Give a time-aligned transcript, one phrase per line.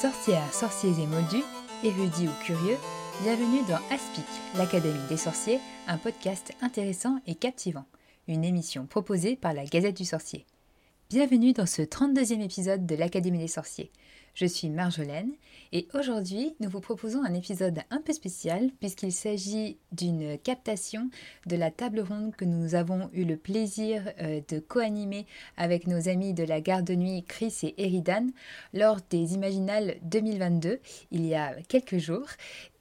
[0.00, 1.44] Sorcières, sorciers et moldus,
[1.82, 2.76] érudits ou curieux,
[3.22, 5.58] bienvenue dans Aspic, l'Académie des sorciers,
[5.88, 7.86] un podcast intéressant et captivant,
[8.28, 10.44] une émission proposée par la Gazette du Sorcier.
[11.08, 13.92] Bienvenue dans ce 32e épisode de l'Académie des sorciers.
[14.34, 15.30] Je suis Marjolaine
[15.70, 21.08] et aujourd'hui nous vous proposons un épisode un peu spécial puisqu'il s'agit d'une captation
[21.46, 26.08] de la table ronde que nous avons eu le plaisir euh, de co-animer avec nos
[26.08, 28.26] amis de la garde de nuit Chris et Eridan
[28.74, 30.80] lors des Imaginales 2022
[31.12, 32.26] il y a quelques jours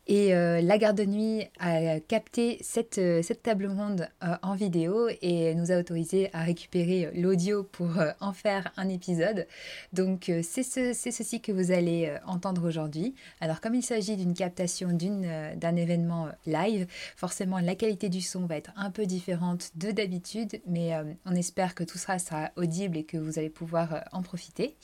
[0.07, 5.07] et euh, la garde de nuit a capté cette, euh, table ronde euh, en vidéo
[5.21, 9.47] et nous a autorisé à récupérer l'audio pour en faire un épisode.
[9.93, 13.15] Donc c'est ce, ceci que vous allez entendre aujourd'hui.
[13.41, 18.57] Alors comme il s'agit d'une captation d'un événement live, forcément la qualité du son va
[18.57, 20.91] être un peu différente de d'habitude, mais
[21.25, 22.17] on espère que tout sera
[22.55, 24.75] audible et que vous allez pouvoir en profiter.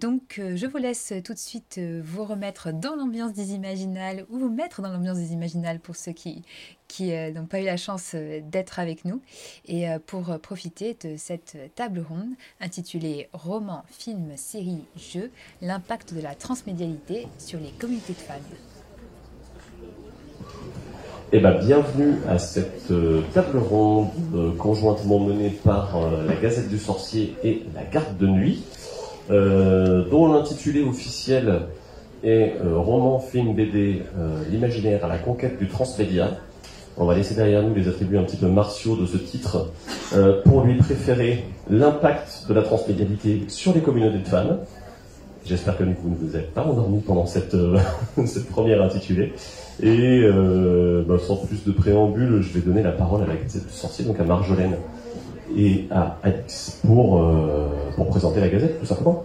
[0.00, 4.50] donc je vous laisse tout de suite vous remettre dans l'ambiance des Imaginales ou vous
[4.50, 6.42] mettre dans l'ambiance des Imaginales pour ceux qui,
[7.00, 9.20] euh, n'ont pas eu la chance euh, d'être avec nous
[9.66, 15.30] et euh, pour profiter de cette table ronde intitulée Roman, film, série, jeu,
[15.62, 18.34] l'impact de la transmédialité sur les communautés de fans.
[21.32, 22.92] Eh ben, bienvenue à cette
[23.32, 24.10] table ronde
[24.58, 25.96] conjointement menée par
[26.26, 28.64] la Gazette du Sorcier et la Garde de Nuit,
[29.28, 31.68] dont l'intitulé officiel
[32.22, 36.38] et euh, roman, film, BD, euh, l'imaginaire à la conquête du transmédia.
[36.96, 39.70] On va laisser derrière nous les attributs un petit peu martiaux de ce titre
[40.14, 44.58] euh, pour lui préférer l'impact de la transmédialité sur les communautés de fans.
[45.46, 47.56] J'espère que vous ne vous êtes pas endormis pendant cette,
[48.26, 49.32] cette première intitulée.
[49.82, 50.22] Et
[51.08, 54.04] bah, sans plus de préambule, je vais donner la parole à la Gazette du Sorcier,
[54.04, 54.76] donc à Marjolaine
[55.56, 57.26] et à Alex pour,
[57.96, 59.24] pour présenter la Gazette, tout simplement.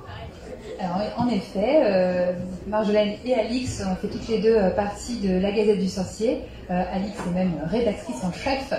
[1.17, 2.33] En effet, euh,
[2.67, 6.41] Marjolaine et Alix ont fait toutes les deux euh, partie de la Gazette du Sorcier.
[6.69, 8.73] Euh, Alix est même rédactrice en chef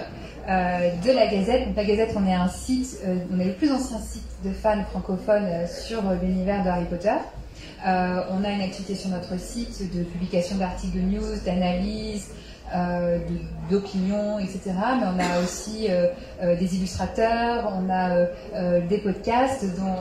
[0.49, 1.69] de la Gazette.
[1.75, 3.01] La Gazette, on est un site,
[3.35, 7.17] on est le plus ancien site de fans francophones sur l'univers de Harry Potter.
[7.85, 12.29] on a une activité sur notre site de publication d'articles de news, d'analyse,
[12.75, 13.19] euh,
[13.71, 14.61] d'opinion, etc.
[15.01, 16.09] Mais on a aussi euh,
[16.43, 18.27] euh, des illustrateurs, on a
[18.81, 19.97] des podcasts, dont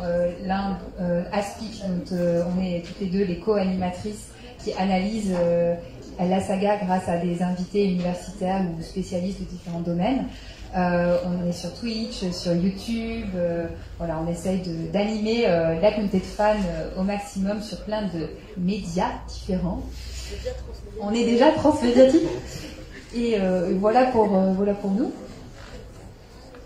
[0.46, 0.78] l'un,
[1.31, 2.18] Aspic, dont
[2.56, 4.30] on est toutes les deux les co-animatrices
[4.64, 5.36] qui analysent
[6.20, 10.26] la saga grâce à des invités universitaires ou spécialistes de différents domaines.
[10.76, 13.30] on est sur Twitch, sur YouTube.
[13.97, 14.62] voilà, on essaye
[14.94, 16.53] d'animer la communauté de fans
[16.97, 19.82] au maximum sur plein de médias différents.
[21.02, 22.28] On est déjà transmédiatique.
[23.16, 25.12] Et euh, voilà, pour, euh, voilà pour nous.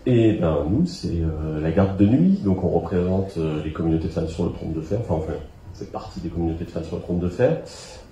[0.06, 4.14] Et ben nous, c'est euh, la garde de nuit, donc on représente les communautés de
[4.14, 5.34] fans sur le trône de fer, enfin enfin,
[5.74, 7.62] c'est partie des communautés de fans sur le trône de fer.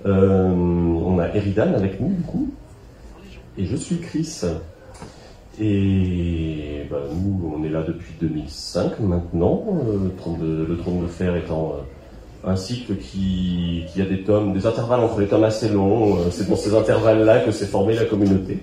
[0.05, 2.49] on a Eridan avec nous du coup,
[3.57, 4.41] et je suis Chris.
[5.59, 11.35] Et ben, nous, on est là depuis 2005 maintenant, le trône le trône de fer
[11.35, 11.77] étant
[12.47, 16.15] un cycle qui, a des tomes, des intervalles entre les tomes assez longs.
[16.15, 18.59] Euh, c'est dans ces intervalles-là que s'est formée la communauté.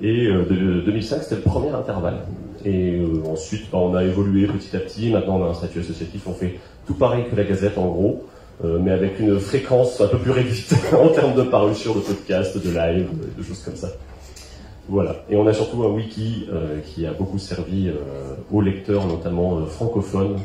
[0.00, 2.20] Et euh, de, 2005, c'était le premier intervalle.
[2.64, 5.10] Et euh, ensuite, bah, on a évolué petit à petit.
[5.10, 6.22] Maintenant, on a un statut associatif.
[6.26, 8.26] On fait tout pareil que la Gazette, en gros,
[8.62, 12.70] mais avec une fréquence un peu plus réduite en termes de parution de podcasts, de
[12.70, 13.88] live, de choses comme ça.
[14.86, 15.24] Voilà.
[15.30, 16.46] Et on a surtout un wiki
[16.84, 17.90] qui a beaucoup servi
[18.52, 20.36] aux lecteurs, notamment francophones,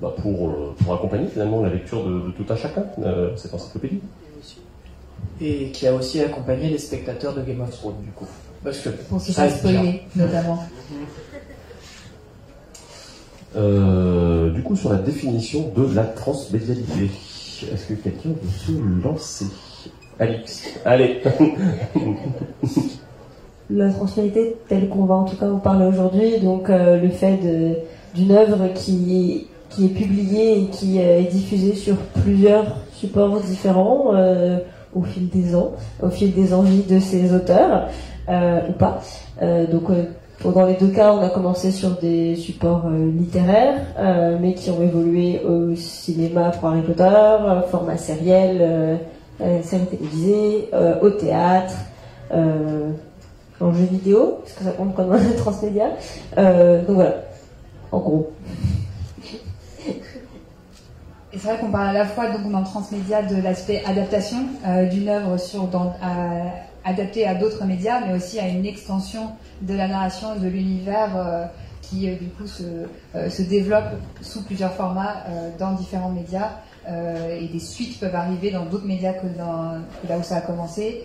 [0.00, 4.00] bah, pour, euh, pour accompagner finalement la lecture de, tout un chacun, euh, cette encyclopédie.
[5.40, 8.26] Et qui a aussi accompagné les spectateurs de Game of Thrones, du coup.
[8.62, 10.64] Parce que pour se faire spoiler, notamment.
[13.54, 17.10] du coup, sur la définition de la transmédialité,
[17.72, 19.46] est-ce que quelqu'un veut se lancer?
[20.20, 21.22] Alix, allez
[23.70, 27.76] La transmédialité telle qu'on va en tout cas vous parler aujourd'hui, donc le fait de
[28.18, 29.46] d'une œuvre qui,
[29.80, 34.58] est publiée et qui est diffusée sur plusieurs supports différents euh,
[34.94, 35.72] au fil des ans,
[36.02, 37.88] au fil des envies de ces auteurs,
[38.28, 39.00] euh, ou pas.
[39.40, 39.84] Euh, donc,
[40.44, 43.80] dans les deux cas, on a commencé sur des supports littéraires,
[44.40, 47.36] mais qui ont évolué au cinéma pour Harry Potter,
[47.70, 48.98] format sériel,
[49.64, 50.70] série télévisée,
[51.02, 51.74] au théâtre,
[52.30, 55.88] en jeu vidéo, parce que ça compte comme un transmédia.
[56.36, 57.16] donc voilà,
[57.92, 58.32] en gros.
[61.32, 64.86] Et c'est vrai qu'on parle à la fois donc dans transmédia de l'aspect adaptation euh,
[64.86, 65.68] d'une œuvre sur
[66.84, 71.44] adaptée à d'autres médias, mais aussi à une extension de la narration de l'univers euh,
[71.82, 72.64] qui euh, du coup se,
[73.28, 73.90] se, développe
[74.22, 75.24] sous plusieurs formats
[75.58, 76.50] dans différents médias.
[76.88, 80.40] et des suites peuvent arriver dans d'autres médias que, dans, que, là où ça a
[80.40, 81.04] commencé,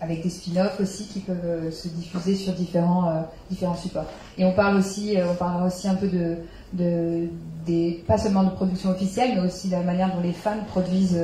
[0.00, 4.06] avec des spin-offs aussi qui peuvent se diffuser sur différents, différents supports.
[4.38, 7.28] Et on parle aussi, on parlera aussi un peu de,
[8.06, 11.22] pas seulement de production officielle, mais aussi de la manière dont les fans produisent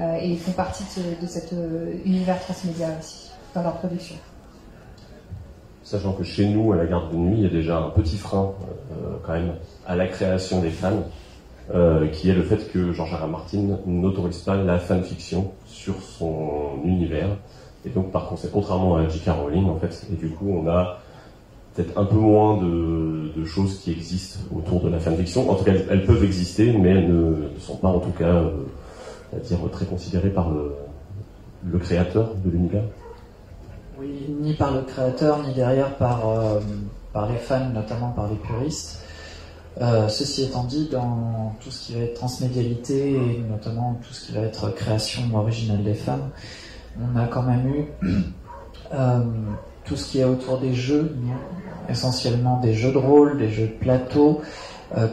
[0.00, 0.84] et font partie
[1.20, 1.52] de, cet
[2.04, 4.16] univers transmédia aussi dans leur production
[5.92, 8.16] sachant que chez nous, à la garde de nuit, il y a déjà un petit
[8.16, 8.52] frein
[8.92, 9.52] euh, quand même
[9.86, 11.04] à la création des fans,
[11.74, 13.28] euh, qui est le fait que George R.
[13.28, 17.36] Martin n'autorise pas la fanfiction sur son univers.
[17.84, 19.30] Et donc, par conséquent, contrairement à J.K.
[19.30, 20.98] Rowling, en fait, et du coup, on a
[21.74, 25.50] peut-être un peu moins de, choses qui existent autour de la fanfiction.
[25.50, 28.50] En tout cas, elles, peuvent exister, mais elles ne, sont pas, en tout cas, euh,
[29.42, 32.84] dire, très considérées par le créateur de l'univers.
[34.02, 36.60] Oui, ni par le créateur, ni derrière par, euh,
[37.30, 39.00] les fans, notamment par les puristes.
[39.80, 44.26] Euh, ceci étant dit, dans tout ce qui va être transmédialité et notamment tout ce
[44.26, 46.30] qui va être création originale des femmes,
[47.00, 47.84] on a quand même eu
[48.94, 49.20] euh,
[49.84, 51.16] tout ce qui est autour des jeux,
[51.88, 54.42] essentiellement des jeux de rôle, des jeux de plateau,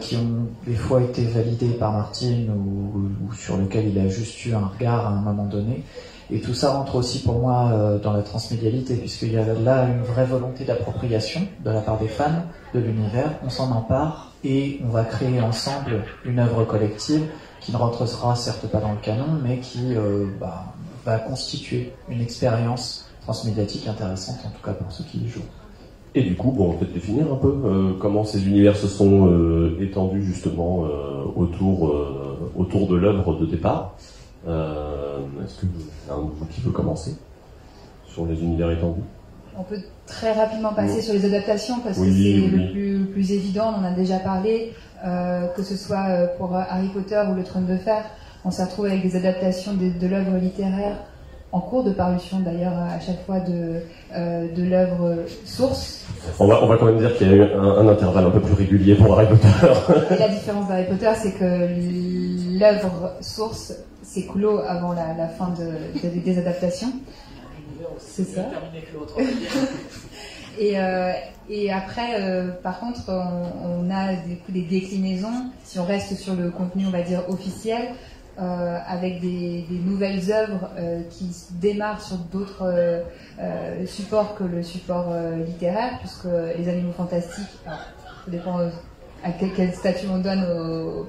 [0.02, 4.52] qui ont des fois été validés par Martine ou, sur lesquels il a juste eu
[4.52, 5.84] un regard à un moment donné.
[6.32, 9.86] Et tout ça rentre aussi pour moi euh, dans la transmédialité, puisqu'il y a là
[9.86, 13.30] une vraie volonté d'appropriation de la part des fans de l'univers.
[13.44, 17.26] On s'en empare et on va créer ensemble une œuvre collective
[17.60, 20.66] qui ne rentrera certes pas dans le canon, mais qui euh, bah,
[21.04, 25.40] va constituer une expérience transmédiatique intéressante, en tout cas pour ceux qui y jouent.
[26.14, 28.88] Et du coup, bon, on va peut-être définir un peu euh, comment ces univers se
[28.88, 29.30] sont
[29.80, 30.84] étendus justement
[31.36, 31.94] autour,
[32.56, 33.94] autour de l'œuvre de départ.
[34.48, 35.66] Euh, est-ce que
[36.10, 37.16] a un de vous qui veut commencer
[38.06, 39.02] sur les univers étendus?
[39.58, 43.80] On peut très rapidement passer sur les adaptations parce que c'est le plus, évident, on
[43.80, 44.72] en a déjà parlé,
[45.04, 48.04] euh, que ce soit euh, pour Harry Potter ou Le Trône de Fer,
[48.44, 50.96] on s'est retrouvé avec des adaptations de, l'œuvre littéraire
[51.52, 53.80] en cours de parution d'ailleurs à chaque fois de,
[54.14, 56.06] de l'œuvre source.
[56.38, 58.40] On va, on va quand même dire qu'il y a eu un, intervalle un peu
[58.40, 60.16] plus régulier pour Harry Potter.
[60.18, 63.74] la différence d'Harry Potter, c'est que l'œuvre source
[64.10, 65.54] c'est clos avant la, fin
[65.94, 66.92] des adaptations.
[67.98, 68.42] C'est ça.
[70.58, 71.12] et, euh,
[71.48, 74.14] et après, euh, par contre, on, a
[74.48, 77.90] des, déclinaisons, si on reste sur le contenu, on va dire, officiel,
[78.40, 80.70] euh, avec des, nouvelles œuvres
[81.10, 83.02] qui démarrent sur d'autres
[83.86, 85.12] supports que le support
[85.46, 87.80] littéraire, puisque les animaux fantastiques, alors,
[88.24, 88.58] ça dépend
[89.22, 91.06] à quel, statut on donne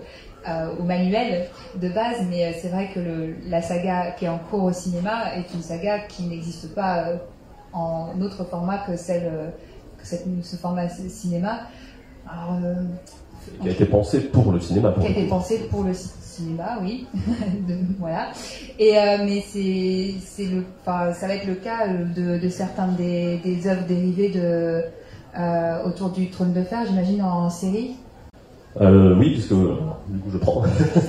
[0.49, 1.49] euh, au manuel
[1.79, 4.73] de base, mais euh, c'est vrai que le, la saga qui est en cours au
[4.73, 7.17] cinéma est une saga qui n'existe pas euh,
[7.73, 9.31] en autre format que, celle,
[9.99, 11.59] que cette, ce format cinéma.
[12.27, 12.57] Alors,
[13.61, 14.95] qui a été pensé pour le cinéma.
[14.99, 16.20] qui a été pensé pour le cinéma,
[16.81, 17.07] oui.
[17.99, 18.31] voilà.
[18.79, 18.93] Et
[19.23, 23.85] mais c'est, c'est le, ça va être le cas de, de certains des, des œuvres
[23.87, 24.81] dérivées de
[25.85, 27.95] autour du Trône de Fer, j'imagine en série.
[28.79, 30.63] Euh, oui, puisque du coup je prends.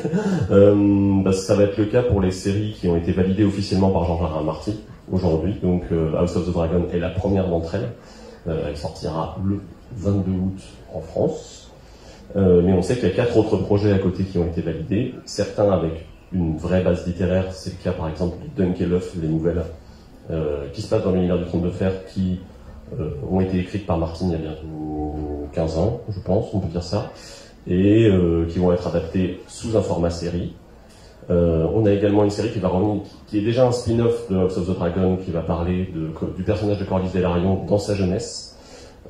[0.51, 3.91] euh, bah, ça va être le cas pour les séries qui ont été validées officiellement
[3.91, 4.43] par R.
[4.43, 4.73] Martin
[5.11, 5.55] aujourd'hui.
[5.63, 7.93] Donc euh, House of the Dragon est la première d'entre elles.
[8.49, 9.61] Euh, elle sortira le
[9.97, 10.63] 22 août
[10.93, 11.62] en France.
[12.35, 14.63] Euh, mais on sait qu'il y a quatre autres projets à côté qui ont été
[14.63, 15.15] validés.
[15.25, 17.53] Certains avec une vraie base littéraire.
[17.53, 19.63] C'est le cas par exemple de Dunkelhoff, les nouvelles
[20.73, 22.41] qui se passent dans l'univers du Trône de Fer, qui
[23.29, 26.69] ont été écrites par Martin il y a bientôt 15 ans, je pense, on peut
[26.69, 27.11] dire ça
[27.67, 30.55] et euh, qui vont être adaptés sous un format série.
[31.31, 34.77] Euh, on a également une série qui est déjà un spin-off de House of the
[34.77, 35.93] Dragon, qui va parler
[36.37, 38.52] du personnage de Corlys Velaryon dans sa jeunesse.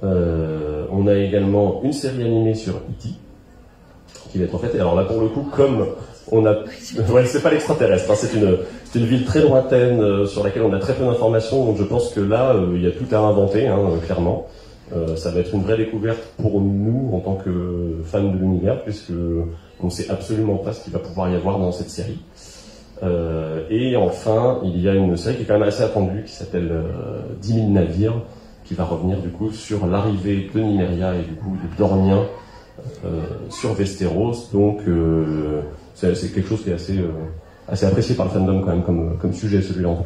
[0.03, 3.09] Euh, on a également une série animée sur E.T.
[4.31, 4.75] qui va être en fait.
[4.75, 5.87] Et alors là, pour le coup, comme
[6.31, 6.53] on a,
[7.13, 8.59] ouais, c'est pas l'extraterrestre, hein, c'est une,
[8.95, 11.65] une ville très lointaine euh, sur laquelle on a très peu d'informations.
[11.65, 14.47] Donc je pense que là, euh, il y a tout à inventer, hein, clairement.
[15.17, 19.13] Ça va être une vraie découverte pour nous en tant que fans de l'univers, puisque
[19.81, 22.19] on ne sait absolument pas ce qu'il va pouvoir y avoir dans cette série.
[23.71, 26.69] Et enfin, il y a une série qui est quand même assez attendue, qui s'appelle
[26.71, 28.21] euh, 10 000 navires,
[28.65, 32.25] qui va revenir du coup sur l'arrivée de Nymeria et du coup de Dorniens
[33.05, 34.51] euh, sur Westeros.
[34.53, 34.81] Donc
[35.95, 36.99] c'est quelque chose qui est assez,
[37.69, 39.97] assez apprécié par le fandom quand même comme, comme sujet celui-là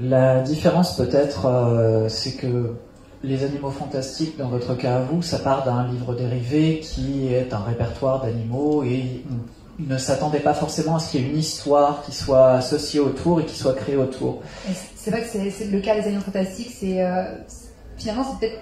[0.00, 2.74] La différence peut-être, c'est que
[3.22, 7.52] les animaux fantastiques, dans votre cas à vous, ça part d'un livre dérivé qui est
[7.52, 9.24] un répertoire d'animaux et
[9.88, 13.40] ne s'attendait pas forcément à ce qu'il y ait une histoire qui soit associée autour
[13.40, 14.42] et qui soit créée autour.
[14.96, 17.24] C'est vrai que c'est le cas des animaux fantastiques, c'est euh,
[17.96, 18.60] finalement c'est peut-être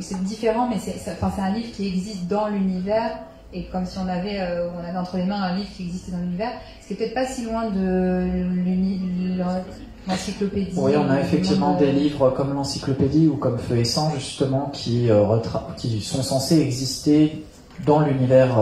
[0.00, 3.18] c'est différent, mais c'est un livre qui existe dans l'univers
[3.52, 4.38] et comme si on avait,
[4.76, 6.52] on avait entre les mains un livre qui existait dans l'univers.
[6.80, 8.26] C'est peut-être pas si loin de
[10.06, 10.72] l'encyclopédie.
[10.76, 15.08] Oui, on a effectivement des livres comme l'encyclopédie ou comme Feu et Sang, justement, qui,
[15.78, 17.42] qui sont censés exister
[17.86, 18.58] dans l'univers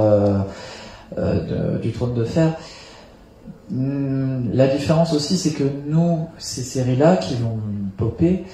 [1.83, 2.53] du trône de fer.
[3.71, 7.59] Hmm, la différence aussi, c'est que nous, ces séries-là qui vont
[7.97, 8.45] popper,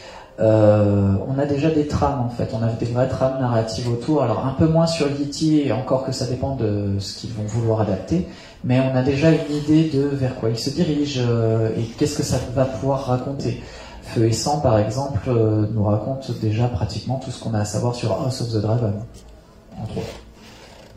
[0.40, 4.22] euh, on a déjà des trames en fait, on a des vraies trames narratives autour.
[4.22, 7.80] Alors un peu moins sur Yeti, encore que ça dépend de ce qu'ils vont vouloir
[7.80, 8.26] adapter,
[8.64, 12.16] mais on a déjà une idée de vers quoi il se dirige euh, et qu'est-ce
[12.16, 13.62] que ça va pouvoir raconter.
[14.02, 17.64] Feu et Sang, par exemple, euh, nous raconte déjà pratiquement tout ce qu'on a à
[17.64, 18.92] savoir sur House of the Dragon,
[19.80, 20.23] entre autres.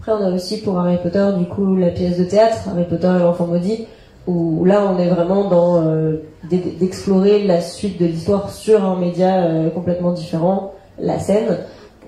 [0.08, 3.12] Après, on a aussi pour Harry Potter, du coup, la pièce de théâtre, Harry Potter
[3.14, 3.88] et l'enfant maudit,
[4.26, 9.44] où là on est vraiment dans euh, d'explorer la suite de l'histoire sur un média
[9.44, 11.58] euh, complètement différent, la scène.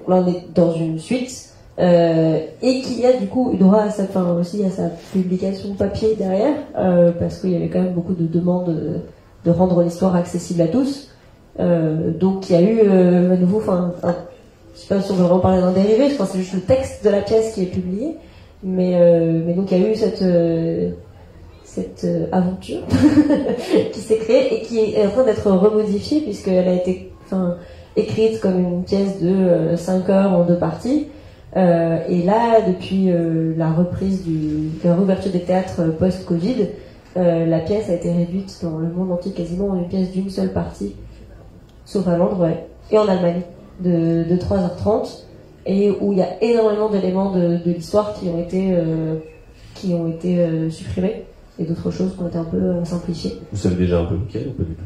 [0.08, 3.90] Là on est dans une suite euh, et qui a du coup eu droit à
[3.90, 6.56] sa, fin aussi à sa publication papier derrière
[7.20, 9.02] parce qu'il y avait quand même beaucoup de demandes
[9.44, 11.10] de rendre l'histoire accessible à tous.
[11.58, 13.94] donc il y a eu à nouveau, enfin,
[14.80, 16.54] je sais pas si on veut vraiment parler d'un dérivé, je pense que c'est juste
[16.54, 18.16] le texte de la pièce qui est publié,
[18.64, 18.98] mais
[19.46, 20.24] mais donc il y a eu cette
[21.70, 22.82] cette euh, aventure
[23.94, 27.12] qui s'est créée et qui est en train d'être remodifiée puisqu'elle a été
[27.96, 31.08] écrite comme une pièce de 5 euh, heures en deux parties.
[31.56, 33.12] Euh, et là, depuis
[33.58, 36.70] la reprise du, la réouverture des théâtres post-Covid,
[37.16, 40.54] la pièce a été réduite dans le monde entier quasiment en une pièce d'une seule
[40.54, 40.96] partie,
[41.86, 42.50] sauf à Londres
[42.92, 43.42] et en Allemagne,
[43.80, 45.24] de, de 3h30,
[45.66, 48.76] et où il y a énormément d'éléments de, de l'histoire qui ont été,
[49.76, 51.26] qui ont été supprimés
[51.60, 53.40] et d'autres choses qui ont été un peu euh, simplifiées.
[53.52, 54.84] Vous savez déjà un peu lequel ou pas du tout?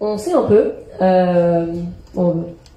[0.00, 0.72] On sait un peu.
[1.02, 1.66] Euh,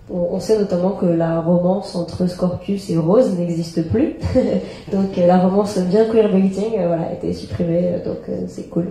[0.09, 4.15] on, sait notamment que la romance entre Scorpius et Rose n'existe plus.
[4.91, 8.17] donc euh, la romance bien queerbaiting voilà, a été supprimée, donc
[8.47, 8.89] c'est cool.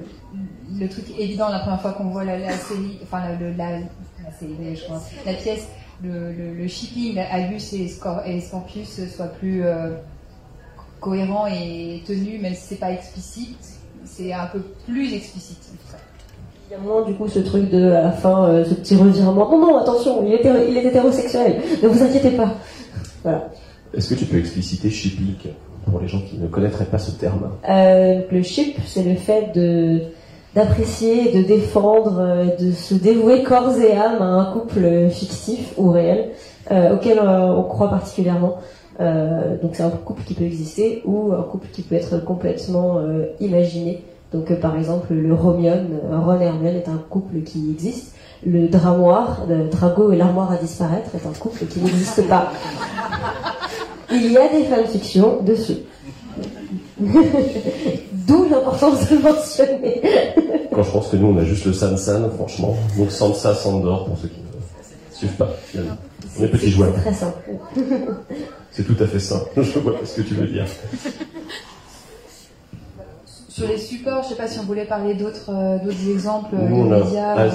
[0.78, 3.20] Le truc évident la première fois qu'on voit la, série, enfin
[3.58, 3.66] la,
[4.38, 5.66] série, je crois, la pièce,
[6.02, 7.90] le, shipping Albus et,
[8.26, 9.62] et Scorpius soit plus
[11.00, 15.58] cohérent et tenu, même si c'est pas explicite c'est un peu plus explicite.
[16.68, 18.96] Il y a moins du coup ce truc de à la fin euh, ce petit
[18.96, 19.50] revirement.
[19.50, 21.56] Non non attention, il est, il est hétérosexuel.
[21.82, 22.54] Ne vous inquiétez pas.
[23.22, 23.48] Voilà.
[23.94, 25.34] Est-ce que tu peux expliciter shipping
[25.90, 27.50] pour les gens qui ne connaîtraient pas ce terme?
[27.68, 30.02] Euh, Le ship, c'est le fait de
[30.54, 35.90] d'apprécier, de défendre, euh, de se dévouer corps et âme à un couple fictif ou
[35.90, 36.30] réel
[36.70, 38.58] auquel on croit particulièrement.
[39.00, 42.98] Euh, donc c'est un couple qui peut exister ou un couple qui peut être complètement
[42.98, 44.04] euh, imaginé.
[44.32, 48.14] Donc euh, par exemple le Romion, Ron et Hermione est un couple qui existe.
[48.44, 52.52] Le Dramoir, le Drago et l'armoire à disparaître est un couple qui n'existe pas.
[54.12, 55.78] Il y a des fanfictions dessus.
[58.30, 60.00] D'où l'importance de mentionner.
[60.72, 62.76] Quand je pense que nous on a juste le San San, franchement.
[62.96, 65.50] Donc Sansa, Sandor pour ceux qui ne suivent pas.
[66.38, 66.92] On est petits joueurs.
[66.94, 67.50] C'est très simple.
[68.70, 69.42] C'est tout à fait ça.
[69.56, 70.64] Je vois ce que tu veux dire.
[73.48, 76.92] Sur les supports, je ne sais pas si on voulait parler d'autres euh, exemples, on,
[76.92, 77.50] a, euh.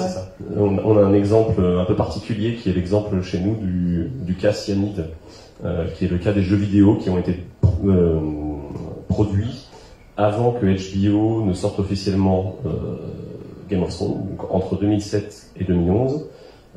[0.54, 4.52] On, a un exemple un peu particulier qui est l'exemple chez nous du, du cas
[4.52, 5.06] Cyanide,
[5.64, 7.44] euh, qui est le cas des jeux vidéo qui ont été
[9.08, 9.65] produits
[10.16, 12.56] avant que HBO ne sorte officiellement
[13.68, 16.26] Game of Thrones, donc entre 2007 et 2011.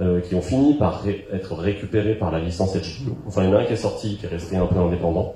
[0.01, 1.03] Euh, qui ont fini par
[1.33, 3.17] être récupérés par la licence HBO.
[3.27, 5.35] Enfin, il y en a un qui est sorti, qui est resté un peu indépendant,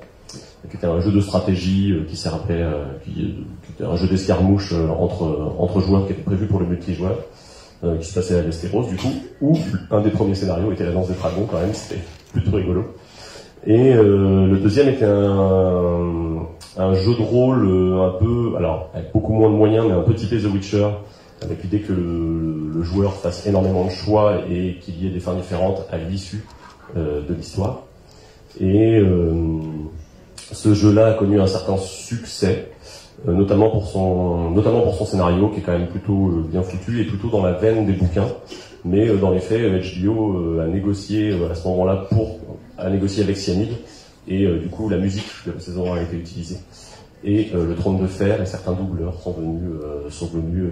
[0.69, 3.35] qui était un jeu de stratégie euh, qui servait, euh, qui,
[3.73, 7.17] était un jeu d'escarmouche entre entre joueurs qui était prévu pour le multijoueur,
[7.99, 9.57] qui se passait à Westeros du coup, où
[9.91, 11.99] un des premiers scénarios était la danse des dragons quand même, c'était
[12.31, 12.85] plutôt rigolo.
[13.67, 17.67] Et le deuxième était un jeu de rôle
[18.01, 20.87] un peu, alors avec beaucoup moins de moyens, mais un peu typé The Witcher,
[21.43, 25.35] avec l'idée que le, joueur fasse énormément de choix et qu'il y ait des fins
[25.35, 26.43] différentes à l'issue
[26.97, 27.83] euh, de l'histoire.
[28.59, 29.31] Et euh,
[30.51, 32.71] ce jeu-là a connu un certain succès,
[33.27, 37.01] euh, notamment pour son notamment pour son scénario qui est quand même plutôt bien foutu
[37.01, 38.27] et plutôt dans la veine des bouquins.
[38.83, 42.39] Mais dans les faits, HBO a négocié à ce moment-là pour
[42.77, 43.71] a négocié avec Cyanide
[44.27, 46.59] et du coup la musique de la saison a été utilisée.
[47.25, 50.71] Et le trône de fer et certains doubleurs sont venus sont venus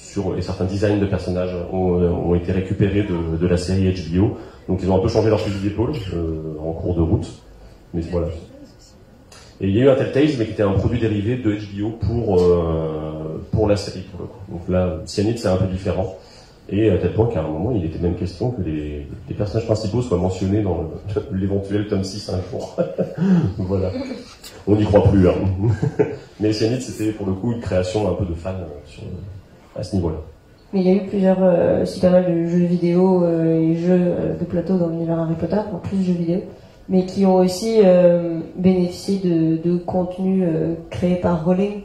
[0.00, 4.36] sur, et certains designs de personnages ont, été récupérés de, la série HBO.
[4.68, 7.26] Donc ils ont un peu changé leur fusil d'épaule euh, en cours de route.
[7.92, 8.28] Mais voilà.
[9.60, 11.90] Et il y a eu un Telltales, mais qui était un produit dérivé de HBO
[11.90, 14.06] pour, euh, pour la série.
[14.48, 16.16] Donc là, Cyanide, c'est un peu différent.
[16.72, 20.02] Et à tel point qu'à un moment, il était même question que les, personnages principaux
[20.02, 20.90] soient mentionnés dans
[21.32, 22.76] l'éventuel tome 6 un jour.
[23.58, 23.90] voilà.
[24.66, 25.28] on n'y croit plus.
[25.28, 25.34] Hein.
[26.40, 29.02] Mais Cyanide, c'était pour le coup une création un peu de fan sur,
[29.76, 30.18] à ce niveau-là.
[30.72, 34.44] Mais il y a eu plusieurs, aussi pas mal de jeux vidéo et jeux de
[34.44, 36.42] plateau dans l'univers Harry Potter, en plus de jeux vidéo
[36.90, 41.82] mais qui ont aussi euh, bénéficié de, de contenu euh, créé par Rowling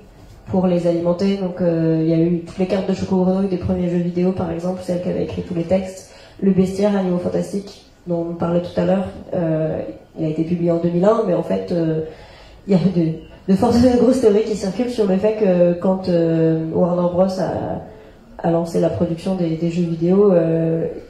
[0.48, 1.38] pour les alimenter.
[1.38, 3.98] Donc euh, il y a eu toutes les cartes de Choco Grenouille des premiers jeux
[3.98, 6.12] vidéo, par exemple, celle qui avait écrit tous les textes.
[6.42, 9.06] Le bestiaire Animaux Fantastiques, dont on parlait tout à l'heure,
[10.18, 11.74] il a été publié en 2001, mais en fait,
[12.68, 13.12] il y a de,
[13.48, 17.40] de fortes grosses théories qui circulent sur le fait que quand Warner Bros.
[17.40, 17.82] a
[18.40, 20.34] a lancé la production des, jeux vidéo,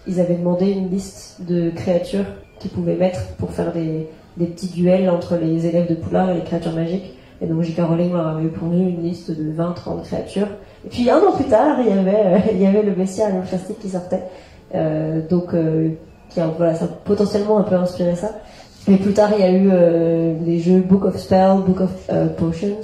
[0.08, 2.26] ils avaient demandé une liste de créatures
[2.60, 6.36] qu'ils pouvaient mettre pour faire des, des, petits duels entre les élèves de Poulard et
[6.36, 7.14] les créatures magiques.
[7.42, 7.82] Et donc J.K.
[7.82, 10.48] Rowling leur avait pondu une liste de 20-30 créatures.
[10.86, 13.30] Et puis un an plus tard, il y avait, euh, il y avait le bestiaire
[13.42, 14.24] plastique qui sortait.
[14.74, 15.90] Euh, donc, euh,
[16.58, 18.32] voilà, ça a potentiellement un peu inspiré ça.
[18.88, 21.92] Mais plus tard, il y a eu euh, les jeux Book of Spells, Book of
[22.12, 22.82] euh, Potions,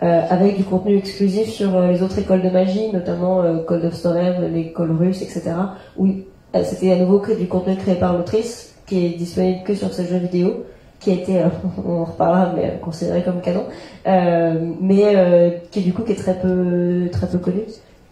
[0.00, 4.92] avec du contenu exclusif sur les autres écoles de magie, notamment Code of Storm, l'école
[4.92, 5.52] russe, etc.
[5.96, 6.08] Où
[6.62, 10.18] c'était à nouveau du contenu créé par l'autrice qui est disponible que sur ce jeu
[10.18, 10.64] vidéo,
[11.04, 11.42] qui a été,
[11.86, 13.64] on en reparlera, mais considéré comme canon,
[14.06, 17.62] euh, mais euh, qui du coup qui est très peu très peu connu.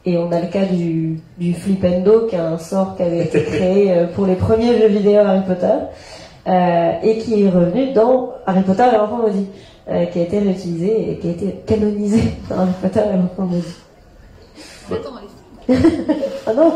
[0.04, 3.42] Et on a le cas du, du Flipendo, qui est un sort qui avait été
[3.44, 5.74] créé euh, pour les premiers jeux vidéo Harry Potter,
[6.48, 9.46] euh, et qui est revenu dans Harry Potter et l'enfant maudit,
[9.88, 12.20] euh, qui a été réutilisé et qui a été canonisé
[12.50, 13.76] dans Harry Potter et l'enfant maudit.
[16.46, 16.72] ah non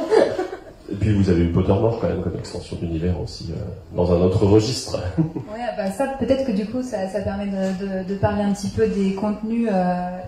[0.91, 3.61] et puis vous avez eu Pottermore quand même comme extension d'univers aussi, euh,
[3.95, 4.99] dans un autre registre.
[5.19, 8.53] ouais, bah ça peut-être que du coup ça, ça permet de, de, de, parler un
[8.53, 10.19] petit peu des contenus euh,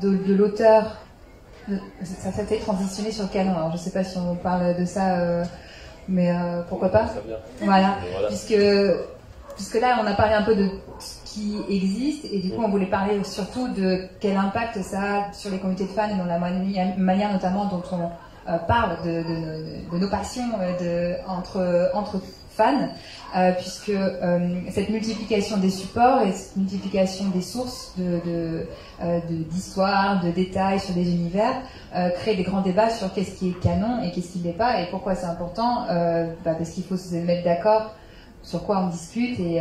[0.00, 0.98] de, de l'auteur.
[2.02, 5.18] Ça s'est transitionné sur le canon, alors je sais pas si on parle de ça,
[5.18, 5.44] euh,
[6.08, 7.06] mais euh, pourquoi pas
[7.60, 7.98] voilà.
[8.12, 8.56] voilà, puisque
[9.54, 10.68] puisque là on a parlé un peu de
[10.98, 15.32] ce qui existe et du coup on voulait parler surtout de quel impact ça a
[15.32, 18.08] sur les communautés de fans et dans la manière notamment dont on euh,
[18.66, 22.88] parle de, nos passions euh, de, entre, fans,
[23.36, 23.92] euh, puisque
[24.70, 28.66] cette multiplication des supports et cette multiplication des sources de,
[29.28, 31.54] d'histoire, de, détails sur des univers
[32.16, 34.86] crée des grands débats sur qu'est-ce qui est canon et qu'est-ce qui n'est pas et
[34.90, 35.86] pourquoi c'est important,
[36.44, 37.94] bah, parce qu'il faut se mettre d'accord
[38.42, 39.60] sur quoi on discute et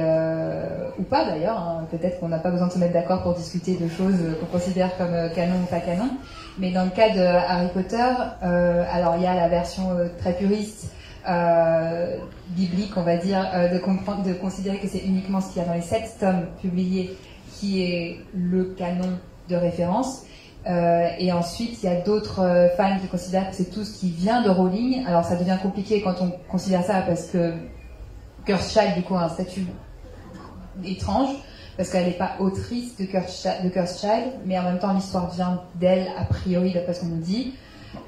[0.98, 1.60] ou pas d'ailleurs.
[1.60, 1.86] Hein.
[1.92, 4.98] Peut-être qu'on n'a pas besoin de se mettre d'accord pour discuter de choses qu'on considère
[4.98, 6.10] comme canon ou pas canon.
[6.60, 10.08] Mais dans le cas de Harry Potter, euh, alors il y a la version euh,
[10.18, 10.92] très puriste,
[11.30, 12.18] euh,
[12.50, 15.76] biblique, on va dire, de, de, considérer que c'est uniquement ce qu'il y a dans
[15.76, 17.16] les sept tomes publiés
[17.52, 20.24] qui est le canon de référence.
[21.20, 24.42] Et ensuite, il y a d'autres fans qui considèrent que c'est tout ce qui vient
[24.42, 25.06] de Rowling.
[25.06, 27.54] Alors ça devient compliqué quand on considère ça parce que
[28.46, 29.66] Cursed du coup, a un statut
[30.84, 31.30] étrange
[31.78, 36.08] parce qu'elle n'est pas autrice de Cursed Child, mais en même temps l'histoire vient d'elle
[36.20, 37.54] a priori d'après ce qu'on nous dit.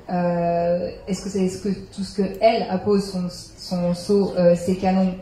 [0.09, 4.55] Euh, est-ce que c'est ce que tout ce que elle appose son, son saut, euh,
[4.55, 5.13] c'est canon,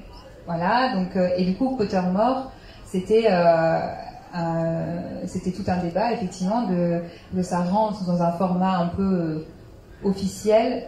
[0.46, 0.96] voilà.
[0.96, 2.52] Donc euh, et du coup Pottermore,
[2.86, 3.28] c'était
[5.26, 7.02] c'était tout un débat effectivement de,
[7.34, 9.46] de ça rentre dans un format un peu
[10.04, 10.86] officiel,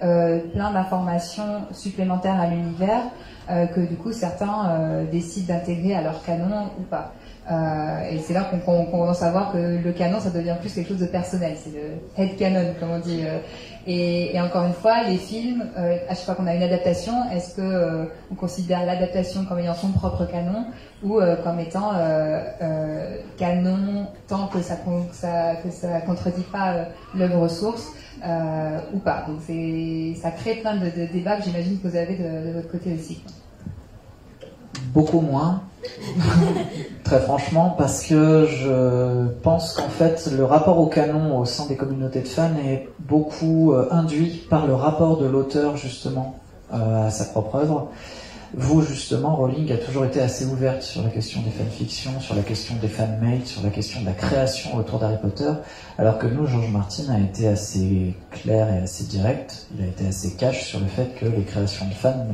[0.54, 3.02] plein d'informations supplémentaires à l'univers
[3.48, 7.14] que du coup certains décident d'intégrer à leur canon ou pas.
[7.52, 10.90] Euh, et c'est là qu'on commence à voir que le canon, ça devient plus quelque
[10.90, 11.56] chose de personnel.
[11.58, 13.22] C'est le head canon, comme on dit.
[13.24, 13.40] Euh.
[13.88, 17.56] Et, encore une fois, les films, euh, à chaque fois qu'on a une adaptation, est-ce
[17.56, 20.66] que euh, on considère l'adaptation comme ayant son propre canon
[21.02, 21.92] ou comme étant
[23.38, 27.94] canon tant que ça, que contredit pas l'œuvre source
[28.94, 29.40] ou pas Donc
[30.22, 33.24] ça crée plein de, débats que j'imagine que vous avez de votre côté aussi.
[34.90, 35.62] Beaucoup moins.
[37.04, 41.76] Très franchement, parce que je pense qu'en fait, le rapport au canon au sein des
[41.76, 46.40] communautés de fans est beaucoup euh, induit par le rapport de l'auteur, justement,
[46.74, 47.90] euh, à sa propre œuvre.
[48.56, 52.42] Vous, justement, Rowling a toujours été assez ouverte sur la question des fanfictions, sur la
[52.42, 55.52] question des fanmates, sur la question de la création autour d'Harry Potter,
[56.00, 60.08] alors que nous, George Martin a été assez clair et assez direct, il a été
[60.08, 62.26] assez cash sur le fait que les créations de fans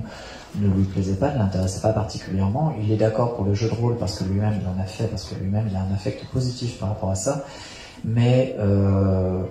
[0.61, 2.73] ne lui plaisait pas, ne l'intéressait pas particulièrement.
[2.81, 5.05] Il est d'accord pour le jeu de rôle parce que lui-même il en a fait,
[5.05, 7.45] parce que lui-même il a un affect positif par rapport à ça.
[8.03, 9.43] Mais euh,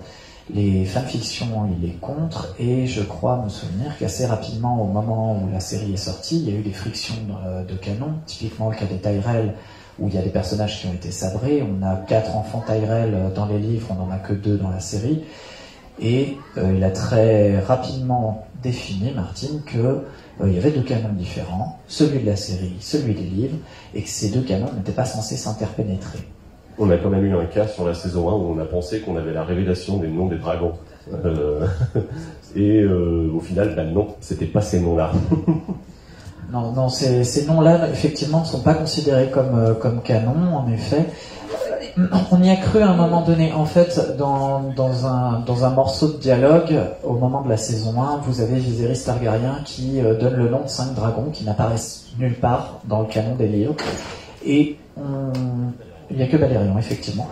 [0.53, 2.55] les fanfictions, il est contre.
[2.59, 6.51] Et je crois me souvenir qu'assez rapidement, au moment où la série est sortie, il
[6.51, 7.14] y a eu des frictions
[7.69, 8.14] de, canon.
[8.27, 9.55] Typiquement le cas des Tyrell,
[9.99, 11.62] où il y a des personnages qui ont été sabrés.
[11.62, 14.81] On a quatre enfants Tyrell dans les livres, on n'en a que deux dans la
[14.81, 15.25] série.
[16.00, 20.00] Et il a très rapidement défini, Martin, que
[20.44, 23.57] il y avait deux canons différents, celui de la série, celui des livres,
[23.94, 26.18] et que ces deux canons n'étaient pas censés s'interpénétrer.
[26.78, 29.00] On a quand même eu un cas sur la saison 1 où on a pensé
[29.00, 30.72] qu'on avait la révélation des noms des dragons.
[31.12, 31.66] Euh,
[32.57, 35.12] et euh, au final, ben non, c'était pas ces noms-là.
[36.52, 40.68] non, non, ces, ces noms-là, effectivement, ne sont pas considérés comme, euh, comme canon, en
[40.72, 41.07] effet.
[42.30, 43.52] On y a cru à un moment donné.
[43.52, 44.72] En fait, dans,
[45.07, 50.00] un, morceau de dialogue, au moment de la saison 1, vous avez Viserys Targaryen qui
[50.00, 53.76] donne le nom de cinq dragons qui n'apparaissent nulle part dans le canon des livres.
[54.44, 54.76] Et
[56.11, 57.28] il n'y a que Balérion, effectivement.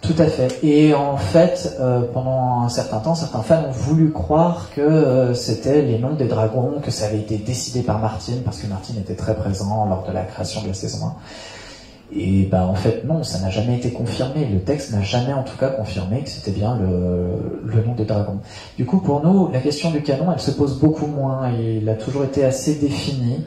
[0.00, 0.58] Tout à fait.
[0.64, 5.34] Et en fait, euh, pendant un certain temps, certains fans ont voulu croire que euh,
[5.34, 8.98] c'était les noms des dragons, que ça avait été décidé par Martine, parce que Martine
[8.98, 11.14] était très présent lors de la création de la saison 1.
[12.14, 14.46] Et ben en fait non, ça n'a jamais été confirmé.
[14.46, 18.04] Le texte n'a jamais en tout cas confirmé que c'était bien le, le, nom des
[18.04, 18.40] dragons.
[18.76, 21.50] Du coup pour nous, la question du canon, elle se pose beaucoup moins.
[21.52, 23.44] Et il a toujours été assez défini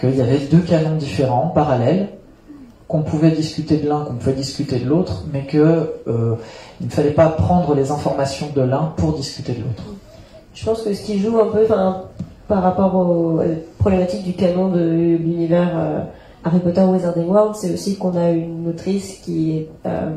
[0.00, 2.08] qu'il y avait deux canons différents, parallèles,
[2.88, 6.36] qu'on pouvait discuter de l'un, qu'on pouvait discuter de l'autre, mais qu'il euh,
[6.80, 9.82] ne fallait pas prendre les informations de l'un pour discuter de l'autre.
[10.54, 13.40] Je pense que ce qui joue un peu par rapport aux,
[13.78, 16.00] problématiques du canon de l'univers euh,
[16.46, 20.10] Harry Potter Wizarding World, c'est aussi qu'on a une autrice qui est euh,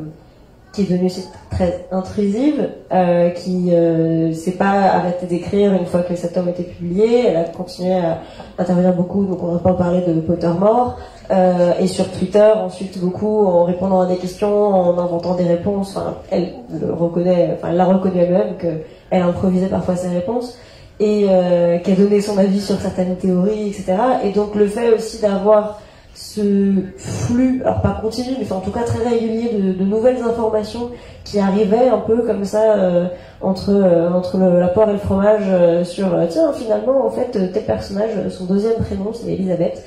[0.72, 1.10] qui est devenue
[1.50, 6.62] très intrusive, euh, qui euh, s'est pas arrêtée d'écrire une fois que cet homme était
[6.62, 7.26] publié.
[7.26, 8.20] Elle a continué à
[8.56, 10.96] intervenir beaucoup, donc on va pas parler de Pottermore.
[11.30, 15.96] Euh, et sur Twitter, ensuite beaucoup en répondant à des questions, en inventant des réponses.
[15.96, 20.56] Enfin, elle le reconnaît, enfin, elle l'a reconnu elle-même qu'elle improvisait parfois ses réponses
[21.00, 23.96] et euh, qu'elle donnait son avis sur certaines théories, etc.
[24.24, 25.80] Et donc le fait aussi d'avoir
[26.14, 30.90] ce flux, alors pas continu, mais en tout cas très régulier de, nouvelles informations
[31.24, 33.06] qui arrivaient un peu comme ça euh,
[33.40, 37.64] entre euh, entre la poire et le fromage euh, sur tiens finalement en fait tel
[37.64, 39.84] personnage son deuxième prénom c'est Elisabeth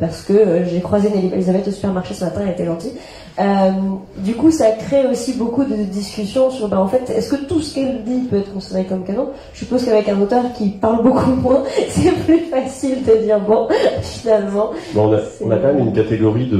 [0.00, 2.92] parce que j'ai croisé Elisabeth au supermarché ce matin elle était gentille
[3.38, 3.70] euh,
[4.18, 7.60] du coup, ça crée aussi beaucoup de discussions sur, bah, en fait, est-ce que tout
[7.60, 9.30] ce qu'elle dit peut être considéré comme canon?
[9.54, 13.68] Je suppose qu'avec un auteur qui parle beaucoup moins, c'est plus facile de dire, bon,
[14.02, 14.70] finalement.
[14.94, 16.50] on, a, on, a, quand même une catégorie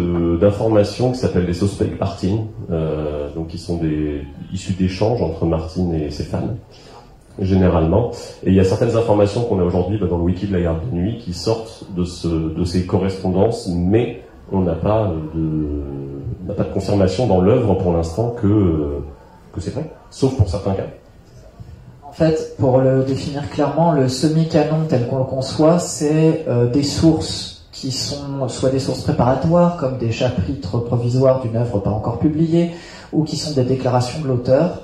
[0.41, 5.95] d'informations qui s'appelle les suspects Martin, euh, donc qui sont des, issus d'échanges entre Martine
[5.95, 6.57] et ses fans
[7.41, 8.11] généralement.
[8.45, 10.61] Et il y a certaines informations qu'on a aujourd'hui bah, dans le wiki de la
[10.61, 15.12] garde de nuit qui sortent de, ce, de ces correspondances, mais on n'a pas
[16.59, 18.99] de confirmation dans l'œuvre pour l'instant que,
[19.53, 20.87] que c'est vrai, sauf pour certains cas.
[22.07, 26.83] En fait, pour le définir clairement, le semi-canon tel qu'on le conçoit, c'est euh, des
[26.83, 32.19] sources qui sont soit des sources préparatoires, comme des chapitres provisoires d'une œuvre pas encore
[32.19, 32.73] publiée,
[33.12, 34.83] ou qui sont des déclarations de l'auteur,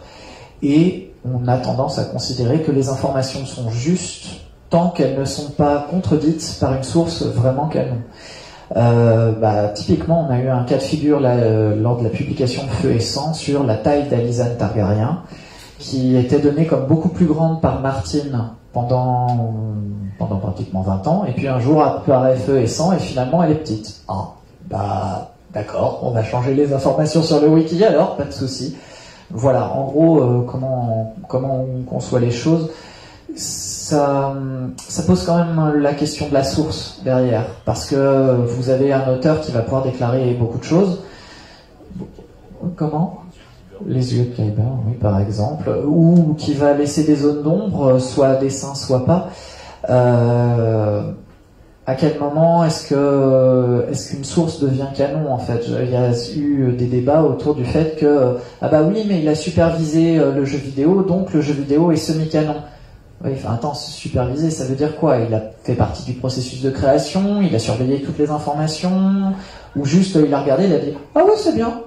[0.62, 5.50] et on a tendance à considérer que les informations sont justes tant qu'elles ne sont
[5.50, 7.98] pas contredites par une source vraiment canon.
[8.76, 12.64] Euh, bah, typiquement, on a eu un cas de figure euh, lors de la publication
[12.64, 15.22] de Feu et Sang sur la taille d'Alizane Targaryen,
[15.78, 19.26] qui était donnée comme beaucoup plus grande par Martine pendant,
[20.42, 23.56] pratiquement 20 ans, et puis un jour apparaît Feu et Sang, et finalement elle est
[23.56, 24.02] petite.
[24.08, 24.32] Ah,
[24.68, 28.76] bah d'accord, on va changer les informations sur le wiki alors, pas de souci.
[29.30, 32.70] Voilà, en gros, euh, comment on conçoit les choses
[33.88, 39.08] ça, pose quand même la question de la source derrière, parce que vous avez un
[39.12, 41.02] auteur qui va pouvoir déclarer beaucoup de choses.
[42.76, 43.22] Comment?
[43.86, 48.28] Les yeux de Kyber, oui, par exemple, ou qui va laisser des zones d'ombre, soit
[48.28, 49.30] à dessin, soit pas.
[49.88, 51.12] Euh,
[51.86, 55.64] à quel moment est-ce que est-ce qu'une source devient canon en fait?
[55.66, 59.28] Il y a eu des débats autour du fait que ah bah oui mais il
[59.28, 62.56] a supervisé euh, le jeu vidéo donc le jeu vidéo est semi-canon.
[63.24, 65.18] Oui, enfin, attends, superviser, ça veut dire quoi?
[65.18, 69.32] Il a fait partie du processus de création, il a surveillé toutes les informations,
[69.74, 71.82] ou juste il a regardé, il a dit Ah oui, c'est bien.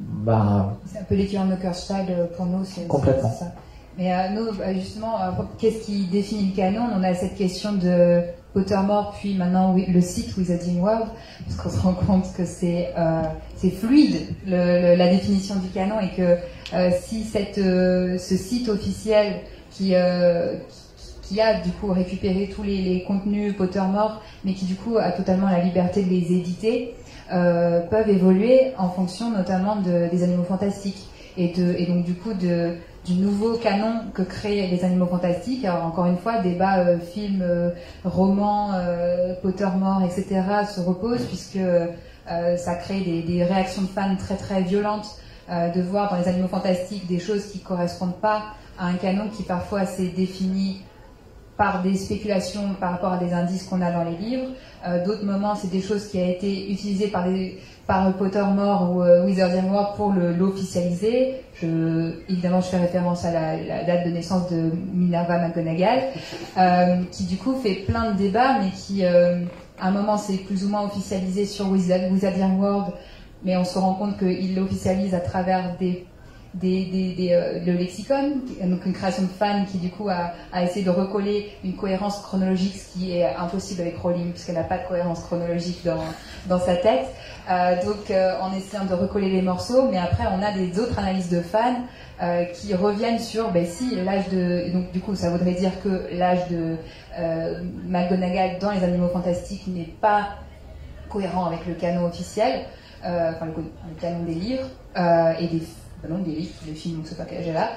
[0.00, 3.30] Ben, c'est un peu l'équivalent de Kurzweil euh, pour nous, complètement.
[3.30, 3.52] Ça.
[3.98, 6.86] Mais euh, nous, bah, justement, euh, qu'est-ce qui définit le canon?
[6.94, 8.22] On a cette question de
[8.54, 11.08] Pottermore, puis maintenant le site Wizarding World,
[11.44, 12.94] parce qu'on se rend compte que c'est
[13.56, 16.38] c'est fluide la définition du canon et que
[17.02, 19.42] si cette, ce site officiel
[19.76, 20.54] qui, euh,
[21.22, 25.48] qui a du coup récupéré tous les, contenus Pottermore, mais qui du coup a totalement
[25.48, 26.94] la liberté de les éditer,
[27.32, 31.48] euh, peuvent évoluer en fonction notamment de, des animaux fantastiques et,
[31.86, 35.64] donc du coup du nouveau canon que créent les animaux fantastiques.
[35.64, 37.70] Alors encore une fois, débat euh, film, euh,
[38.04, 40.42] roman, euh, Pottermore, etc.
[40.74, 41.58] se repose puisque
[42.56, 45.16] ça crée des, des, réactions de fans très très violentes
[45.48, 49.42] de voir dans les animaux fantastiques des choses qui correspondent pas à un canon qui
[49.42, 50.82] parfois s'est défini
[51.56, 54.48] par des spéculations par rapport à des indices qu'on a dans les livres.
[55.04, 59.24] D'autres moments, c'est des choses qui ont été utilisées par des par Pottermore ou euh,
[59.24, 61.36] Wizarding World pour l'officialiser.
[61.62, 66.02] Évidemment, je fais référence à la, date de naissance de Minerva McGonagall,
[66.58, 69.40] euh, qui du coup fait plein de débats, mais qui, euh,
[69.80, 72.92] à un moment, c'est plus ou moins officialisé sur Wizarding World,
[73.44, 75.76] mais on se rend compte qu'il l'officialise à travers
[76.64, 81.50] euh, le lexicon, donc une création de fan qui du coup a, essayé de recoller
[81.64, 85.84] une cohérence chronologique, ce qui est impossible avec Rowling puisqu'elle n'a pas de cohérence chronologique
[85.84, 86.04] dans,
[86.48, 87.06] dans sa tête.
[87.50, 90.98] Euh, donc euh, en essayant de recoller les morceaux, mais après on a des autres
[90.98, 91.82] analyses de fans
[92.54, 96.48] qui reviennent sur, ben si l'âge de, donc du coup ça voudrait dire que l'âge
[96.48, 96.76] de
[97.86, 100.30] McGonagall dans les Animaux Fantastiques n'est pas
[101.10, 102.64] cohérent avec le canon officiel,
[103.06, 104.68] enfin le, le, canon des livres
[105.38, 105.62] et des
[106.08, 107.70] non des livres, des films, c'est pas quel là.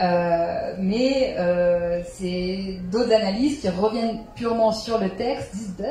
[0.00, 5.86] Euh, mais euh, c'est d'autres analyses qui reviennent purement sur le texte, disent bah,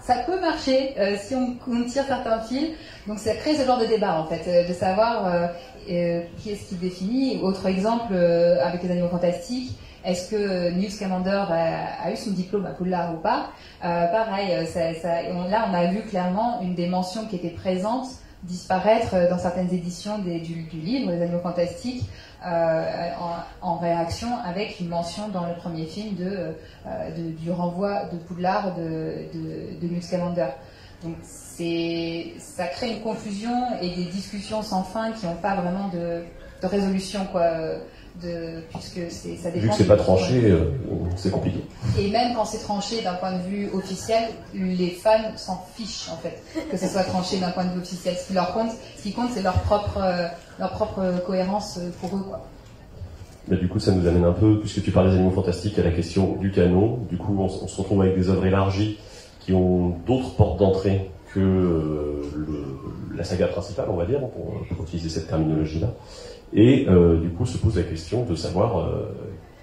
[0.00, 2.70] ça peut marcher euh, si on, tire certains fils.
[3.06, 5.50] Donc ça crée ce genre de débat en fait, de savoir
[5.86, 7.40] qui est-ce qui définit.
[7.42, 9.76] Autre exemple avec les animaux fantastiques.
[10.04, 13.50] Est-ce que Newt Scamander a, eu son diplôme à Poudlard ou pas?
[13.80, 18.06] Pareil, ça, ça, là on a vu clairement une des mentions qui était présente
[18.42, 20.30] disparaître dans certaines éditions du,
[20.72, 22.04] livre, Les Animaux Fantastiques,
[22.46, 23.10] euh,
[23.60, 26.54] en, réaction avec une mention dans le premier film de,
[26.86, 30.48] euh, du renvoi de Poudlard de, de, de Scamander.
[31.02, 36.24] Donc ça crée une confusion et des discussions sans fin qui n'ont pas vraiment de,
[36.62, 37.26] de résolution.
[37.30, 37.50] Quoi
[38.22, 39.64] de, puisque ça dépend.
[39.64, 40.72] Vu que c'est pas tranché, euh,
[41.16, 41.60] c'est compliqué.
[41.98, 46.16] Et même quand c'est tranché d'un point de vue officiel, les fans s'en fichent en
[46.16, 48.16] fait que ce soit tranché d'un point de vue officiel.
[48.16, 50.26] Ce qui leur compte, ce qui compte, c'est leur propre, euh,
[50.58, 52.46] leur propre cohérence euh, pour eux, quoi.
[53.48, 55.82] Mais du coup, ça nous amène un peu, puisque tu parles des animaux fantastiques, à
[55.82, 57.00] la question du canon.
[57.08, 58.98] Du coup, on, se retrouve avec des œuvres élargies
[59.40, 62.22] qui ont d'autres portes d'entrée que le,
[63.16, 65.88] la saga principale, on va dire, pour, pour utiliser cette terminologie-là.
[66.52, 69.08] Et euh, du coup, se pose la question de savoir euh,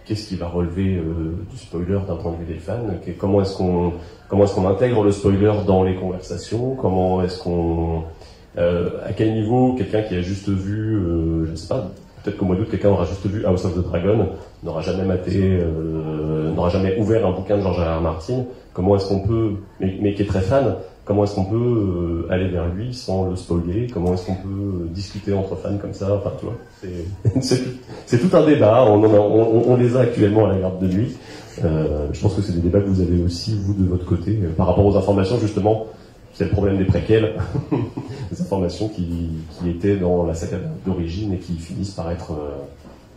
[0.05, 2.79] qu'est-ce qui va relever euh, du spoiler d'un point de vue des fans,
[3.17, 3.93] comment est-ce qu'on
[4.29, 8.03] comment est-ce qu'on intègre le spoiler dans les conversations, comment est-ce qu'on
[8.57, 10.99] à quel niveau quelqu'un qui a juste vu,
[11.45, 11.91] je ne sais pas,
[12.23, 14.29] peut-être qu'au mois d'août quelqu'un aura juste vu House of the Dragon,
[14.63, 15.59] n'aura jamais maté,
[16.55, 17.99] n'aura jamais ouvert un bouquin de George R.
[17.99, 18.01] R.
[18.01, 22.31] Martin, comment est-ce qu'on peut, mais qui est très fan, comment est-ce qu'on peut euh,
[22.31, 23.87] aller vers lui sans le spoiler?
[23.91, 26.13] Comment est-ce qu'on peut euh, discuter entre fans comme ça?
[26.13, 26.55] Enfin, tu vois,
[27.39, 28.83] c'est tout un débat.
[28.85, 31.15] On, on, les a actuellement à la garde de nuit.
[31.63, 34.33] Euh, je pense que c'est des débats que vous avez aussi, vous, de votre côté,
[34.57, 35.87] par rapport aux informations, justement.
[36.33, 37.33] C'est le problème des préquels,
[38.31, 42.33] des informations qui, qui, étaient dans la saga d'origine et qui finissent par être...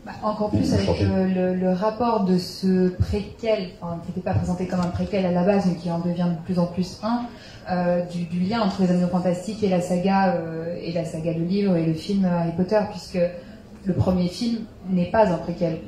[0.07, 4.67] Bah, encore plus avec le, le, rapport de ce préquel, enfin, qui n'était pas présenté
[4.67, 7.27] comme un préquel à la base, mais qui en devient de plus en plus un,
[7.69, 11.41] euh, du, lien entre les Animaux Fantastiques et la saga euh, et la saga de
[11.41, 13.19] livres et le film Harry Potter, puisque
[13.85, 15.81] le premier film n'est pas un préquel.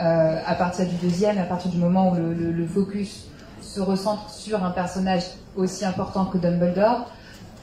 [0.00, 3.28] Euh, à partir du deuxième, à partir du moment où le, focus
[3.60, 5.22] se recentre sur un personnage
[5.56, 7.10] aussi important que Dumbledore,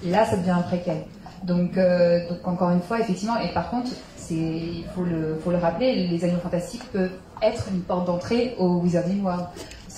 [0.05, 1.03] là, ça devient un préquel.
[1.43, 3.91] Donc, donc encore une fois, effectivement, et par contre,
[4.31, 8.77] il faut le, faut le rappeler, les animaux fantastiques peuvent être une porte d'entrée au
[8.77, 9.45] Wizarding World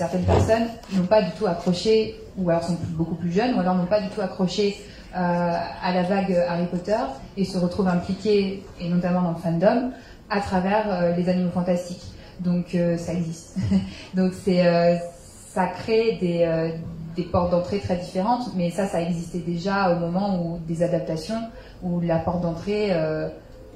[0.02, 3.76] certaines personnes n'ont pas du tout accroché, ou alors sont beaucoup plus jeunes, ou alors
[3.76, 4.78] n'ont pas du tout accroché
[5.14, 6.96] euh, à la vague Harry Potter
[7.36, 9.92] et se retrouvent impliqués, et notamment dans le fandom,
[10.30, 12.06] à travers euh, les animaux fantastiques.
[12.40, 13.58] Donc euh, ça existe.
[14.14, 20.42] Donc ça crée des, portes d'entrée très différentes, mais ça, ça existait déjà au moment
[20.42, 21.42] où des adaptations,
[21.84, 22.92] où la porte d'entrée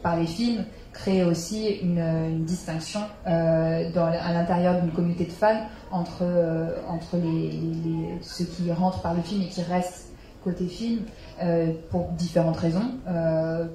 [0.02, 0.64] par les films
[0.94, 6.24] crée aussi une, distinction à l'intérieur d'une communauté de fans entre,
[6.88, 10.10] entre les, ceux qui rentrent par le film et qui restent
[10.44, 11.00] côté film
[11.42, 12.92] euh, pour différentes raisons,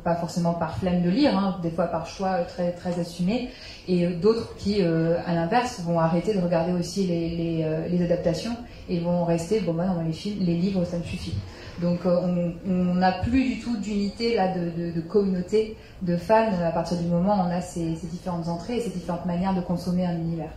[0.04, 3.48] pas forcément par flemme de lire, hein, des fois par choix très, très assumé,
[3.88, 8.56] et d'autres qui, à l'inverse, vont arrêter de regarder aussi les, adaptations
[8.88, 11.34] et vont rester, bon, bah non, les, films, les livres, ça me suffit.
[11.80, 16.98] Donc euh, on n'a plus du tout d'unité là de, communauté de fans à partir
[16.98, 20.16] du moment où on a ces, différentes entrées et ces différentes manières de consommer un
[20.16, 20.50] univers.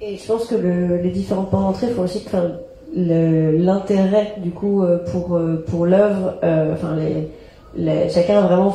[0.00, 2.30] Et je pense que les différentes d'entrée font aussi que
[2.94, 6.34] l'intérêt du coup euh, pour euh, pour l'œuvre,
[6.72, 6.96] enfin
[7.76, 8.74] les, chacun a vraiment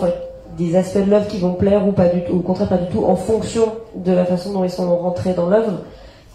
[0.57, 2.87] des aspects de l'œuvre qui vont plaire ou pas du tout, au contraire pas du
[2.87, 5.81] tout en fonction de la façon dont ils sont rentrés dans l'œuvre.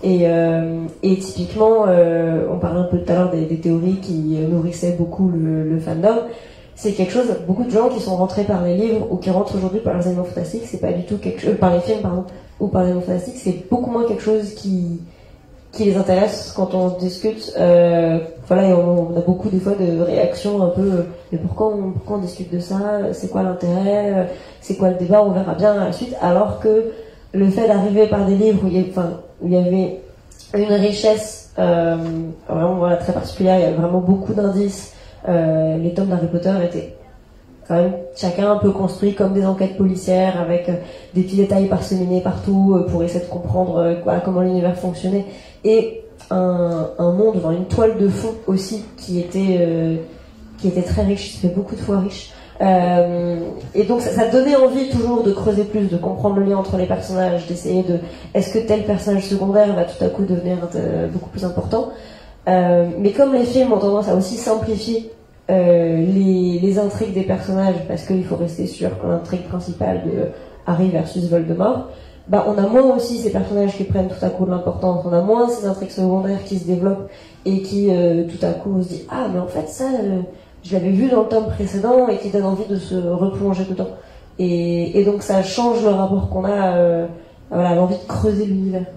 [0.05, 4.97] Et, euh, typiquement, euh, on parlait un peu tout à l'heure des, théories qui nourrissaient
[4.99, 6.23] beaucoup le, fandom.
[6.75, 9.55] c'est quelque chose, beaucoup de gens qui sont rentrés par les livres ou qui rentrent
[9.57, 12.25] aujourd'hui par les animaux fantastiques, c'est pas du tout quelque chose, par les films, pardon,
[12.59, 15.01] ou par les animaux fantastiques, c'est beaucoup moins quelque chose qui,
[15.73, 17.53] qui les intéresse quand on discute.
[17.59, 21.93] Euh, voilà, et on, a beaucoup des fois de réactions un peu, mais pourquoi on,
[21.93, 22.79] pourquoi on discute de ça?
[23.13, 24.29] C'est quoi l'intérêt?
[24.61, 25.23] C'est quoi le débat?
[25.23, 26.15] On verra bien à la suite.
[26.21, 26.93] Alors que
[27.33, 30.01] le fait d'arriver par des livres où il y, avait
[30.55, 31.97] une richesse euh,
[32.49, 34.95] vraiment voilà, très particulière, il y avait vraiment beaucoup d'indices.
[35.29, 36.97] Euh, les tomes d'Harry Potter étaient
[37.67, 40.75] quand même chacun un peu construit comme des enquêtes policières avec euh,
[41.15, 45.25] des petits détails parseminés partout euh, pour essayer de comprendre euh, comment l'univers fonctionnait
[45.65, 50.01] et un, monde, une toile de fond aussi qui était
[50.59, 52.33] qui était très riche, qui fait beaucoup de fois riche.
[52.61, 53.41] Euh,
[53.75, 56.77] et donc ça, ça, donnait envie toujours de creuser plus, de comprendre le lien entre
[56.77, 57.99] les personnages, d'essayer de
[58.35, 60.59] est-ce que tel personnage secondaire va tout à coup devenir
[61.13, 61.91] beaucoup plus important.
[62.49, 65.11] Euh, mais comme les films ont tendance à aussi simplifier
[65.51, 70.29] euh, les, les, intrigues des personnages, parce qu'il faut rester sur l'intrigue principale de
[70.67, 71.89] Harry versus Voldemort,
[72.29, 75.13] bah, on a moins aussi ces personnages qui prennent tout à coup de l'importance, on
[75.13, 77.11] a moins ces intrigues secondaires qui se développent
[77.45, 80.21] et qui euh, tout à coup on se dit ah mais en fait ça euh,
[80.63, 83.89] je l'avais vu dans le tome précédent et qui donne envie de se replonger dedans.
[84.39, 87.07] Et, et donc ça change le rapport qu'on a euh,
[87.51, 88.87] voilà, l'envie de creuser l'univers.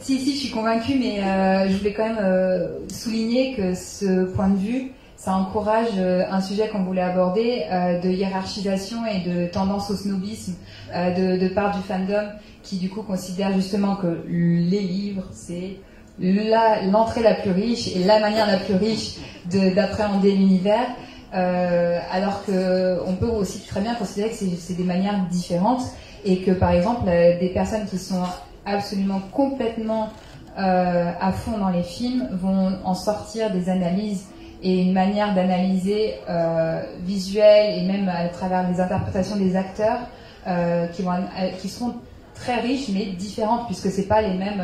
[0.00, 4.48] Si, si, je suis convaincue, mais euh, je voulais quand même souligner que ce point
[4.48, 9.46] de vue, ça encourage euh, un sujet qu'on voulait aborder euh, de hiérarchisation et de
[9.48, 10.54] tendance au snobisme
[10.94, 12.28] euh, de, part du fandom
[12.62, 15.80] qui du coup considère justement que les livres, c'est
[16.20, 20.86] l'entrée la, plus riche et la manière la plus riche d'appréhender l'univers,
[21.32, 25.84] alors que on peut aussi très bien considérer que c'est des manières différentes
[26.24, 28.24] et que par exemple des personnes qui sont
[28.66, 30.08] absolument complètement
[30.56, 34.26] à fond dans les films vont en sortir des analyses
[34.62, 40.00] et une manière d'analyser euh, visuelle et même à travers les interprétations des acteurs
[40.46, 41.12] euh, qui, vont,
[41.60, 41.94] qui seront
[42.34, 44.62] très riches mais différentes puisque c'est pas les mêmes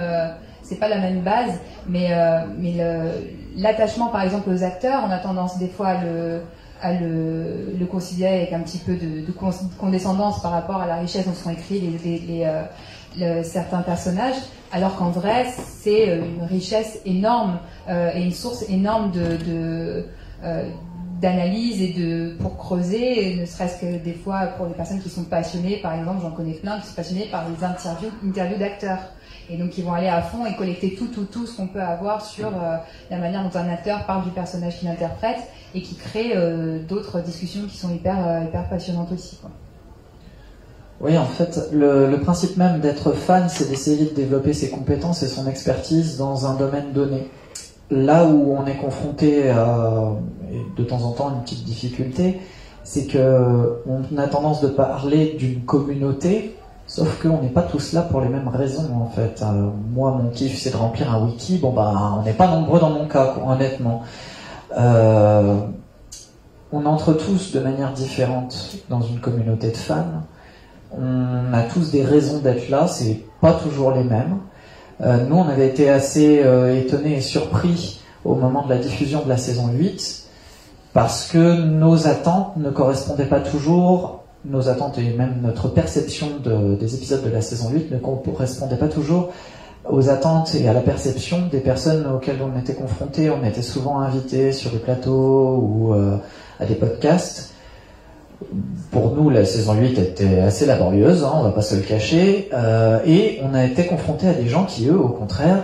[0.62, 2.74] c'est pas la même base, mais, euh, mais
[3.54, 6.40] l'attachement par exemple aux acteurs, on a tendance des fois à le,
[6.80, 9.32] à le, le considérer avec un petit peu de, de,
[9.78, 12.44] condescendance par rapport à la richesse dont sont écrits les,
[13.22, 14.36] euh, certains personnages,
[14.74, 17.58] alors qu'en vrai c'est euh, une richesse énorme
[17.88, 20.02] euh, et une source énorme euh,
[21.20, 25.24] d'analyse et de pour creuser, ne serait-ce que des fois pour les personnes qui sont
[25.24, 28.98] passionnées, par exemple, j'en connais plein qui sont passionnées par les interviews, interviews d'acteurs.
[29.48, 31.80] Et donc ils vont aller à fond et collecter tout, tout, tout ce qu'on peut
[31.80, 32.50] avoir sur
[33.10, 35.38] la manière dont un acteur parle du personnage qu'il interprète
[35.74, 36.34] et qui crée
[36.88, 39.38] d'autres discussions qui sont hyper, hyper passionnantes aussi.
[41.00, 45.28] Oui, en fait, le, principe même d'être fan, c'est d'essayer de développer ses compétences et
[45.28, 47.28] son expertise dans un domaine donné.
[47.90, 50.12] Là où on est confronté à,
[50.76, 52.40] de temps en temps, une petite difficulté,
[52.84, 58.02] c'est que on a tendance de parler d'une communauté Sauf qu'on n'est pas tous là
[58.02, 59.42] pour les mêmes raisons en fait.
[59.42, 61.58] Euh, moi, mon kiff, c'est de remplir un wiki.
[61.58, 64.02] Bon bah, on n'est pas nombreux dans mon cas, honnêtement.
[64.76, 65.60] Euh,
[66.72, 70.24] on entre tous de manière différente dans une communauté de fans.
[70.98, 72.86] On a tous des raisons d'être là.
[72.86, 74.38] C'est pas toujours les mêmes.
[75.00, 79.22] Euh, nous, on avait été assez euh, étonnés et surpris au moment de la diffusion
[79.22, 80.24] de la saison 8
[80.92, 86.76] parce que nos attentes ne correspondaient pas toujours nos attentes et même notre perception de,
[86.76, 89.30] des épisodes de la saison 8 ne correspondaient pas toujours
[89.88, 93.30] aux attentes et à la perception des personnes auxquelles on était confrontés.
[93.30, 96.16] On était souvent invités sur des plateaux ou euh,
[96.60, 97.53] à des podcasts.
[98.90, 102.48] Pour nous, la saison 8 était assez laborieuse, hein, on va pas se le cacher,
[102.52, 105.58] euh, et on a été confrontés à des gens qui, eux, au contraire,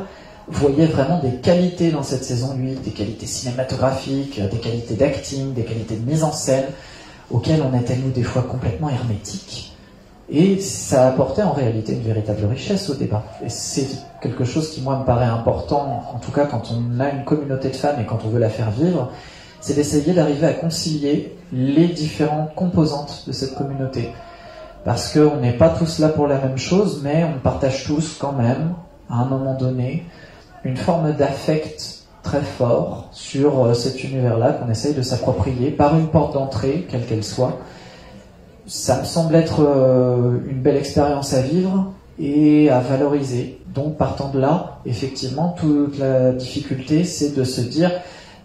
[0.48, 5.64] voyaient vraiment des qualités dans cette saison 8, des qualités cinématographiques, des qualités d'acting, des
[5.64, 6.64] qualités de mise en scène,
[7.30, 9.76] auquel on était nous des fois complètement hermétiques.
[10.28, 13.24] Et ça apportait en réalité une véritable richesse au débat.
[13.44, 13.88] Et c'est
[14.20, 17.68] quelque chose qui moi me paraît important, en tout cas quand on a une communauté
[17.68, 19.10] de femmes et quand on veut la faire vivre,
[19.60, 24.10] c'est d'essayer d'arriver à concilier les différentes composantes de cette communauté.
[24.84, 28.32] Parce qu'on n'est pas tous là pour la même chose, mais on partage tous quand
[28.32, 28.74] même,
[29.10, 30.04] à un moment donné,
[30.64, 36.08] une forme d'affect très fort sur euh, cet univers-là qu'on essaye de s'approprier par une
[36.08, 37.58] porte d'entrée, quelle qu'elle soit.
[38.66, 43.58] Ça me semble être euh, une belle expérience à vivre et à valoriser.
[43.74, 47.90] Donc partant de là, effectivement, toute la difficulté, c'est de se dire,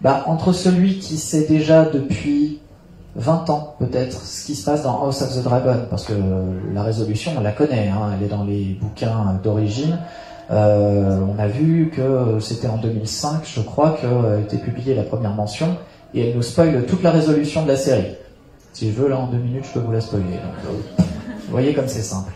[0.02, 2.60] bah, entre celui qui sait déjà depuis
[3.16, 6.12] 20 ans peut-être ce qui se passe dans House of the Dragon, parce que
[6.72, 9.98] la résolution, on la connaît, hein, elle est dans les bouquins d'origine,
[10.50, 15.34] euh, on a vu que c'était en 2005, je crois, qu'a été publiée la première
[15.34, 15.76] mention,
[16.14, 18.14] et elle nous spoile toute la résolution de la série.
[18.72, 20.24] Si je veux, là, en deux minutes, je peux vous la spoiler.
[20.64, 22.32] vous voyez comme c'est simple.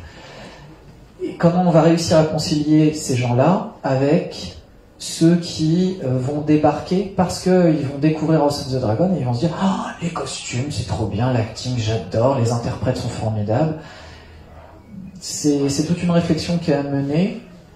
[1.22, 4.56] Et comment on va réussir à concilier ces gens-là avec
[5.00, 9.24] ceux qui euh, vont débarquer parce qu'ils vont découvrir House of the Dragon et ils
[9.24, 13.78] vont se dire ah les costumes c'est trop bien l'acting j'adore les interprètes sont formidables.
[15.18, 16.82] C'est toute une réflexion qui est à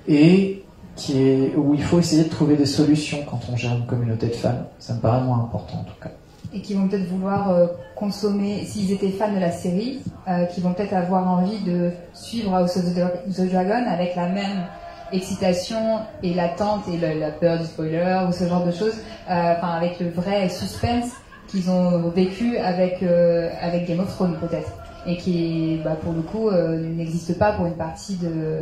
[0.06, 0.62] et
[0.96, 4.26] qui est où il faut essayer de trouver des solutions quand on gère une communauté
[4.26, 4.68] de fans.
[4.78, 6.10] Ça me paraît moins important en tout cas.
[6.52, 7.66] Et qui vont peut-être vouloir euh,
[7.96, 12.54] consommer, s'ils étaient fans de la série, euh, qui vont peut-être avoir envie de suivre
[12.54, 14.66] House of the Dragon avec la même
[15.14, 18.96] excitation et l'attente et la peur du spoiler ou ce genre de choses,
[19.30, 21.10] euh, enfin avec le vrai suspense
[21.48, 23.48] qu'ils ont vécu avec euh,
[23.86, 24.72] Game of Thrones peut-être.
[25.06, 28.60] Et qui bah, pour le coup euh, n'existe pas pour une partie de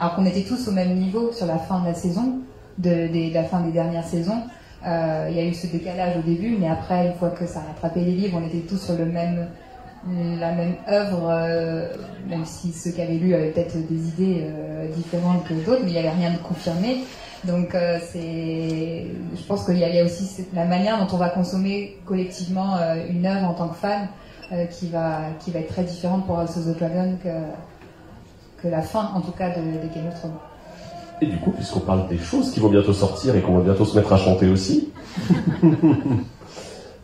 [0.00, 2.40] alors qu'on était tous au même niveau sur la fin de la saison
[2.78, 4.42] de, de la fin des dernières saisons
[4.84, 7.68] il y a eu ce décalage au début mais après une fois que ça a
[7.68, 9.46] rattrapé les livres on était tous sur le même
[10.12, 11.88] la même œuvre, euh,
[12.28, 15.90] même si ceux qui avaient lu avaient peut-être des idées euh, différentes que d'autres, mais
[15.90, 17.04] il n'y avait rien de confirmé.
[17.44, 22.76] Donc euh, je pense qu'il y, a aussi la manière dont on va consommer collectivement
[23.08, 24.08] une œuvre en tant que fan
[24.70, 27.28] qui va qui va être très différente pour House of the Dragon que
[28.62, 30.32] que la fin, en tout cas, de, de Game of Thrones.
[31.20, 33.84] Et du coup, puisqu'on parle des choses qui vont bientôt sortir et qu'on va bientôt
[33.84, 34.88] se mettre à chanter aussi,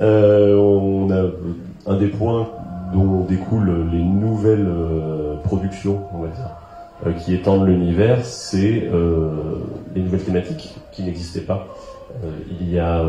[0.00, 1.30] on a
[1.86, 2.48] un des points
[2.92, 6.50] dont découlent les nouvelles euh, productions, on va dire,
[7.06, 9.30] euh, qui étendent l'univers, c'est euh,
[9.94, 11.68] les nouvelles thématiques qui n'existaient pas.
[12.60, 13.04] il y a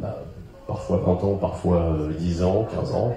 [0.00, 0.22] bah,
[0.66, 3.14] parfois 20 ans, parfois 10 ans, 15 ans,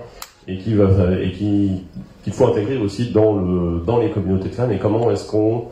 [0.48, 1.84] et qui et qui
[2.24, 5.66] qu'il faut intégrer aussi dans le dans les communautés de fans et comment est-ce qu'on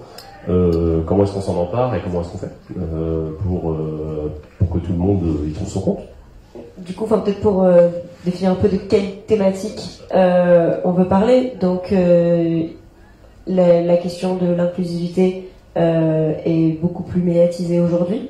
[0.47, 2.55] comment est-ce qu'on s'en empare et comment est-ce qu'on fait
[3.43, 3.77] pour
[4.57, 6.02] pour que tout le monde y trouve son compte
[6.77, 7.89] du coup, peut-être pour euh,
[8.25, 11.53] définir un peu de quelle thématique euh, on veut parler.
[11.59, 12.63] Donc, euh,
[13.47, 18.29] la, question de l'inclusivité est beaucoup plus médiatisée aujourd'hui.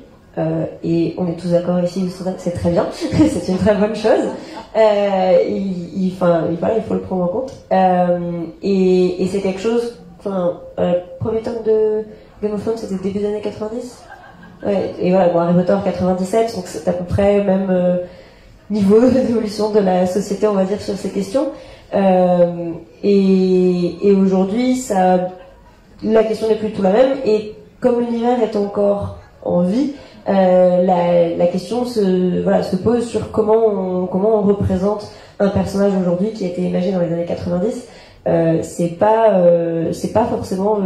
[0.82, 4.28] et on est tous d'accord ici, c'est très bien, c'est une très bonne chose.
[4.76, 7.52] il, il, faut le prendre en compte.
[8.62, 10.60] et, c'est quelque chose, enfin,
[11.20, 12.04] premier tome de
[12.42, 14.04] Game of Thrones, c'était début des années 90.
[14.64, 17.70] Ouais, et voilà, bon, Harry Potter 97, donc c'est à peu près même
[18.70, 21.48] niveau d'évolution de la société, on va dire, sur ces questions.
[21.94, 25.28] Euh, et, aujourd'hui, ça,
[26.02, 27.18] la question n'est plus tout la même.
[27.24, 29.92] Et comme l'univers est encore en vie,
[30.28, 35.92] euh, la, question se, voilà, se pose sur comment on, comment on représente un personnage
[36.00, 37.86] aujourd'hui qui a été imaginé dans les années 90.
[38.26, 39.42] Euh, c'est pas,
[39.92, 40.78] c'est pas forcément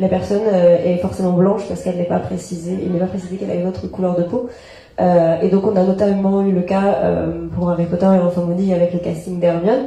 [0.00, 3.50] la personne est forcément blanche parce qu'elle n'est pas précisée, il n'est pas précisé qu'elle
[3.50, 4.48] a une autre couleur de peau.
[5.00, 8.42] Euh, et donc on a notamment eu le cas euh, pour Harry Potter et l'enfant
[8.42, 9.86] maudit avec le casting d'Hermione,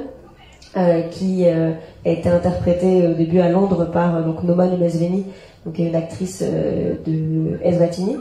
[0.75, 5.25] euh, qui a été interprété au début à Londres par donc Noma Lumesveni,
[5.65, 8.17] donc une actrice de Eswatini,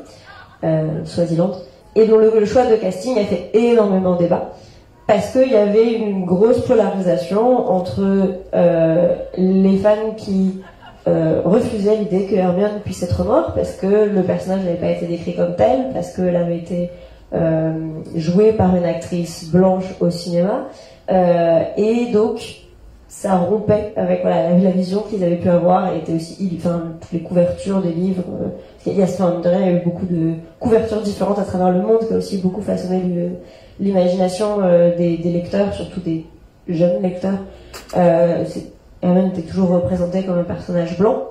[1.04, 1.52] Swaziland,
[1.96, 4.52] et dont le, choix de casting a fait énormément débat
[5.06, 8.02] parce qu'il y avait une grosse polarisation entre
[9.36, 10.62] les fans qui
[11.08, 15.06] euh, refusait l'idée que Hermione puisse être morte parce que le personnage n'avait pas été
[15.06, 16.90] décrit comme tel, parce qu'elle avait été
[17.34, 17.72] euh,
[18.14, 20.68] jouée par une actrice blanche au cinéma,
[21.10, 22.42] euh, et donc
[23.08, 27.20] ça rompait avec la, vision qu'ils avaient pu avoir, et était aussi, enfin, toutes les
[27.20, 28.48] couvertures des livres, euh,
[28.84, 31.80] il y a, enfin, il y a eu beaucoup de couvertures différentes à travers le
[31.80, 33.00] monde qui a aussi beaucoup façonné
[33.80, 34.58] l'imagination
[34.98, 36.26] des, lecteurs, surtout des
[36.68, 37.38] jeunes lecteurs.
[39.02, 41.24] Hermione était toujours représentée comme un personnage blanc.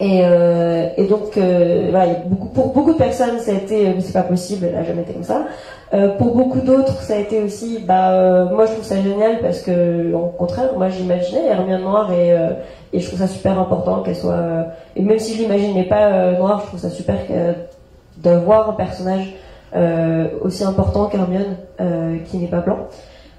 [0.00, 2.14] Et, euh, donc, euh, voilà,
[2.54, 5.12] pour beaucoup de personnes, ça a été, euh, c'est pas possible, elle a jamais été
[5.12, 5.44] comme ça.
[5.92, 9.60] Euh, pour beaucoup d'autres, ça a été aussi, bah, moi je trouve ça génial parce
[9.60, 12.30] que, au contraire, moi j'imaginais Hermione noire et,
[12.92, 16.60] et je trouve ça super important qu'elle soit, et même si je l'imaginais pas noire,
[16.62, 17.16] je trouve ça super
[18.18, 19.34] d'avoir un personnage
[20.42, 21.56] aussi important qu'Hermione
[22.26, 22.86] qui n'est pas blanc.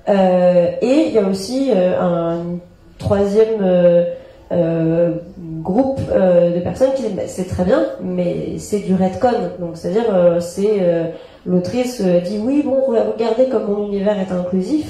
[0.10, 2.58] et il y a aussi un
[3.02, 4.06] troisième euh,
[4.52, 5.16] euh,
[5.62, 9.50] groupe euh, de personnes qui disent bah, c'est très bien, mais c'est du redcon.
[9.60, 10.06] Donc c'est-à-dire
[10.40, 11.14] c'est
[11.46, 12.82] l'autrice dit oui bon
[13.14, 14.88] regardez comme mon univers est inclusif,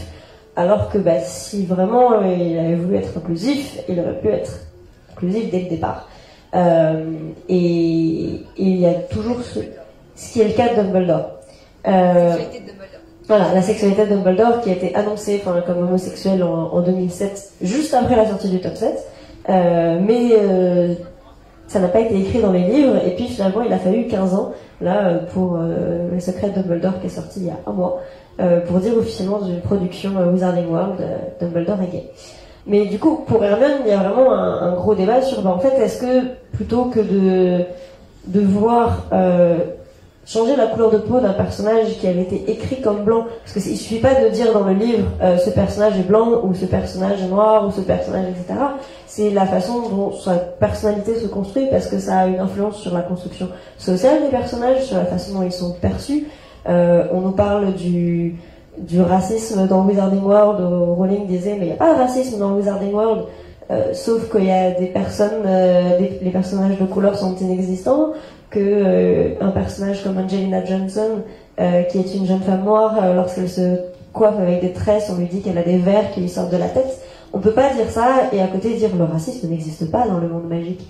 [0.55, 4.59] alors que bah, si vraiment il avait voulu être inclusif, il aurait pu être
[5.14, 6.09] inclusif dès le départ.
[7.49, 9.59] et, il y a toujours ce,
[10.34, 11.32] qui est le cas de Dumbledore.
[13.32, 18.17] Voilà, la sexualité de Dumbledore qui a été annoncée comme homosexuel en, 2007, juste après
[18.17, 19.07] la sortie du top 7.
[19.47, 20.95] Euh, mais euh,
[21.65, 24.34] ça n'a pas été écrit dans les livres, et puis finalement il a fallu 15
[24.34, 24.51] ans
[24.82, 28.01] là pour euh, Le secret de Dumbledore qui est sorti il y a un mois
[28.67, 30.97] pour dire officiellement d'une production Wizarding World,
[31.39, 32.11] Dumbledore est gay.
[32.67, 35.59] Mais du coup, pour Hermione, il y a vraiment un, gros débat sur, bah, en
[35.59, 37.63] fait, est-ce que plutôt que de,
[38.27, 39.05] de voir
[40.26, 43.26] changer la couleur de peau d'un personnage qui avait été écrit comme blanc.
[43.43, 46.41] Parce qu'il ne suffit pas de dire dans le livre euh, ce personnage est blanc
[46.43, 48.59] ou ce personnage est noir ou ce personnage, etc.
[49.07, 52.93] C'est la façon dont sa personnalité se construit parce que ça a une influence sur
[52.93, 56.28] la construction sociale des personnages, sur la façon dont ils sont perçus.
[56.69, 58.36] Euh, on nous parle du,
[58.99, 60.61] racisme dans Wizarding World.
[60.61, 63.24] Rowling disait mais il n'y a pas de racisme dans Wizarding World.
[63.69, 65.43] Euh, sauf qu'il y a des personnes,
[65.99, 68.11] les personnages de couleur sont inexistants,
[68.51, 71.23] que euh, un personnage comme Angelina Johnson,
[71.59, 73.77] euh, qui est une jeune femme noire, euh, lorsqu'elle se
[74.13, 76.57] coiffe avec des tresses, on lui dit qu'elle a des vers qui lui sortent de
[76.57, 77.01] la tête.
[77.33, 80.27] On peut pas dire ça et à côté dire le racisme n'existe pas dans le
[80.27, 80.85] monde magique.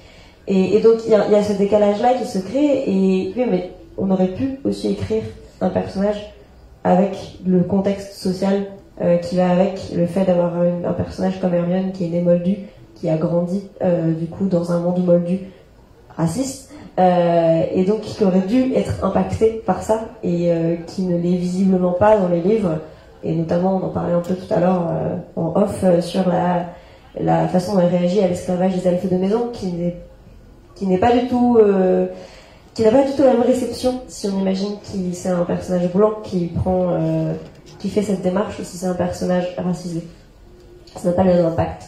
[0.47, 4.33] Et, donc il y a, ce décalage-là qui se crée et oui, mais on aurait
[4.33, 5.21] pu aussi écrire
[5.61, 6.33] un personnage
[6.83, 8.65] avec le contexte social
[9.21, 12.57] qui va avec le fait d'avoir un, personnage comme Hermione qui est né moldu,
[12.95, 13.69] qui a grandi
[14.19, 15.41] du coup dans un monde moldu
[16.17, 21.15] raciste euh, et donc qui aurait dû être impacté par ça et euh, qui ne
[21.15, 22.79] l'est visiblement pas dans les livres.
[23.23, 27.47] Et notamment, on en parlait un peu tout à l'heure euh, en off sur la,
[27.47, 29.97] façon dont elle réagit à l'esclavage des elfes de maison, qui n'est
[30.75, 31.59] qui n'est pas du tout
[32.73, 35.91] qui n'a pas du tout la même réception si on imagine que c'est un personnage
[35.93, 36.97] blanc qui prend
[37.77, 40.03] qui fait cette démarche ou si c'est un personnage racisé.
[40.95, 41.83] Ça n'a pas le même impact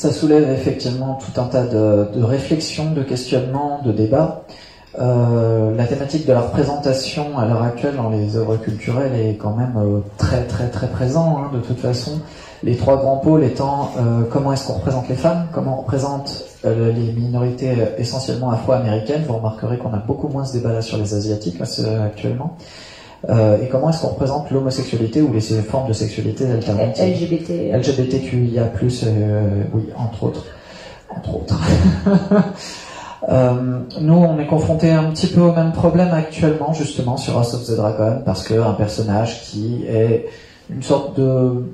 [0.00, 4.44] ça soulève effectivement tout un tas de, réflexions, de questionnements, de débats.
[4.98, 9.54] Euh, la thématique de la représentation à l'heure actuelle dans les œuvres culturelles est quand
[9.54, 12.22] même euh, très très très présent hein, de toute façon.
[12.62, 16.46] Les trois grands pôles étant euh, comment est-ce qu'on représente les femmes, comment on représente
[16.64, 19.24] les minorités essentiellement afro-américaines.
[19.26, 22.56] Vous remarquerez qu'on a beaucoup moins ce débat là sur les asiatiques actuellement.
[23.28, 27.72] Euh, et comment est-ce qu'on représente l'homosexualité ou les formes de sexualité alternatives LGBT.
[27.72, 28.70] LGBTQIA+,
[29.06, 30.46] euh, oui, entre autres.
[31.14, 31.60] Entre autres.
[33.28, 37.52] euh, nous, on est confronté un petit peu au même problème actuellement, justement, sur House
[37.52, 40.26] of the Dragon, parce qu'un personnage qui est
[40.70, 41.64] une sorte de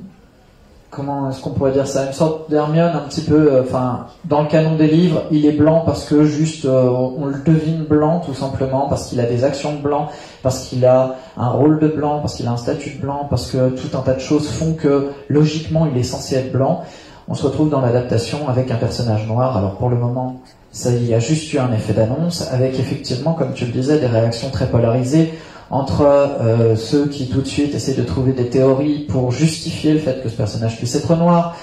[0.96, 4.40] comment est-ce qu'on pourrait dire ça Une sorte d'Hermione un petit peu, euh, enfin, dans
[4.40, 8.22] le canon des livres, il est blanc parce que juste euh, on le devine blanc
[8.24, 10.08] tout simplement, parce qu'il a des actions de blanc,
[10.42, 13.50] parce qu'il a un rôle de blanc, parce qu'il a un statut de blanc, parce
[13.50, 16.82] que tout un tas de choses font que logiquement il est censé être blanc.
[17.28, 19.56] On se retrouve dans l'adaptation avec un personnage noir.
[19.56, 20.40] Alors pour le moment,
[20.70, 24.06] ça y a juste eu un effet d'annonce, avec effectivement, comme tu le disais, des
[24.06, 25.34] réactions très polarisées
[25.70, 29.98] entre euh, ceux qui tout de suite essaient de trouver des théories pour justifier le
[29.98, 31.56] fait que ce personnage puisse être noir,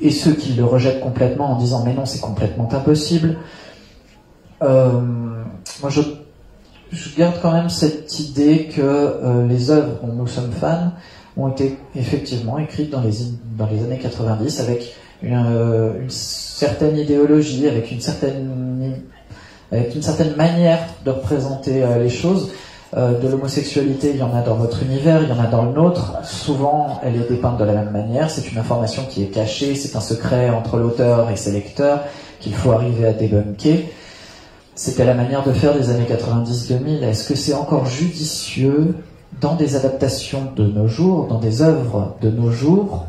[0.00, 3.38] et ceux qui le rejettent complètement en disant mais non c'est complètement impossible.
[4.62, 5.00] Euh,
[5.80, 6.00] moi je,
[7.16, 10.92] garde quand même cette idée que euh, les œuvres dont nous sommes fans
[11.36, 13.22] ont été effectivement écrites dans les,
[13.82, 18.48] années 90 avec une, certaine idéologie, avec une certaine
[20.36, 22.50] manière de représenter les choses.
[22.96, 25.64] Euh, de l'homosexualité, il y en a dans notre univers, il y en a dans
[25.64, 26.14] le nôtre.
[26.24, 28.30] Souvent, elle est dépeinte de la même manière.
[28.30, 32.00] C'est une information qui est cachée, c'est un secret entre l'auteur et ses lecteurs
[32.40, 33.84] qu'il faut arriver à débunker.
[34.74, 37.02] C'était la manière de faire des années 90-2000.
[37.04, 38.96] Est-ce que c'est encore judicieux
[39.40, 43.06] dans des adaptations de nos jours, dans des œuvres de nos jours,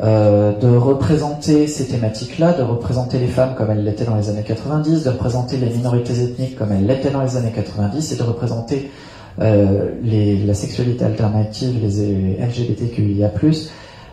[0.00, 4.42] euh, de représenter ces thématiques-là, de représenter les femmes comme elles l'étaient dans les années
[4.42, 8.22] 90, de représenter les minorités ethniques comme elles l'étaient dans les années 90 et de
[8.22, 8.90] représenter
[9.40, 13.30] les, la sexualité alternative, les LGBTQIA+,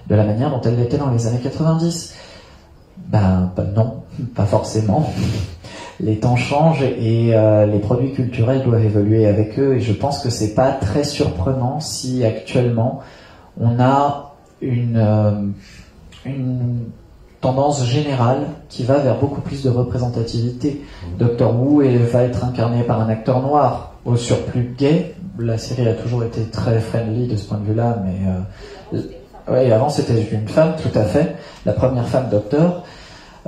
[0.07, 2.15] de la manière dont elle l'était dans les années 90
[3.07, 4.03] ben, ben, non,
[4.35, 5.11] pas forcément.
[6.01, 10.23] Les temps changent et euh, les produits culturels doivent évoluer avec eux et je pense
[10.23, 13.01] que c'est pas très surprenant si actuellement
[13.59, 15.31] on a une, euh,
[16.25, 16.85] une
[17.41, 20.81] tendance générale qui va vers beaucoup plus de représentativité.
[21.17, 25.15] Doctor Who va être incarné par un acteur noir au surplus gay.
[25.37, 28.97] La série a toujours été très friendly de ce point de vue-là, mais
[29.49, 31.35] euh, avant c'était une femme, tout à fait,
[31.65, 32.83] la première femme docteur.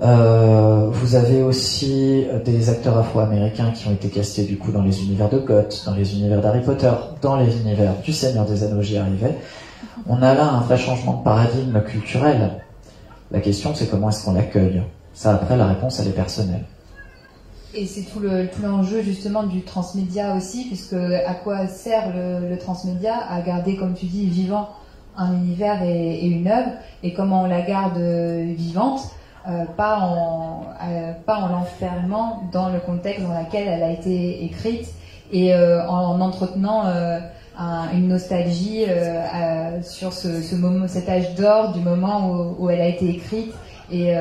[0.01, 5.03] Euh, vous avez aussi des acteurs afro-américains qui ont été castés du coup dans les
[5.03, 6.91] univers de Goth, dans les univers d'Harry Potter,
[7.21, 9.35] dans les univers du Seigneur des Anneaux, j'y arrivais.
[10.07, 12.51] On a là un vrai changement de paradigme culturel.
[13.31, 14.81] La question c'est comment est-ce qu'on l'accueille?
[15.13, 16.63] Ça après la réponse elle est personnelle.
[17.73, 18.19] Et c'est tout
[18.61, 24.05] l'enjeu justement du transmédia aussi, puisque à quoi sert le, transmédia À garder, comme tu
[24.05, 24.69] dis, vivant
[25.17, 26.71] un univers et, une œuvre,
[27.03, 29.01] et comment on la garde vivante,
[29.47, 34.43] euh, pas en euh, pas en l'enfermant dans le contexte dans lequel elle a été
[34.45, 34.87] écrite,
[35.31, 36.83] et euh, en, entretenant
[37.93, 38.85] une nostalgie
[39.83, 43.53] sur ce, moment, cet âge d'or du moment où, elle a été écrite
[43.91, 44.15] et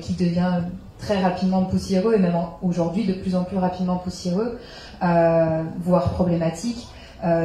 [0.00, 0.62] qui devient
[1.02, 4.58] très rapidement poussiéreux et même aujourd'hui de plus en plus rapidement poussiéreux,
[5.00, 6.86] voire problématique.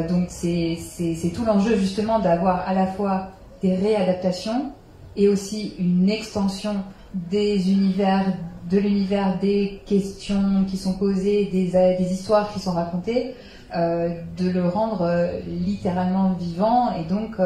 [0.09, 3.29] donc c'est tout l'enjeu justement d'avoir à la fois
[3.61, 4.71] des réadaptations
[5.15, 6.75] et aussi une extension
[7.13, 8.25] des univers,
[8.69, 13.33] de l'univers, des questions qui sont posées, des, des histoires qui sont racontées,
[13.75, 17.37] euh, de le rendre euh, littéralement vivant et donc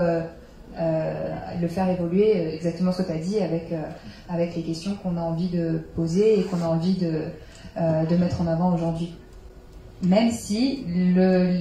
[0.79, 3.73] euh, le faire évoluer exactement ce que tu as dit avec,
[4.29, 7.23] avec les questions qu'on a envie de poser et qu'on a envie de,
[7.77, 9.15] de mettre en avant aujourd'hui.
[10.03, 10.83] Même si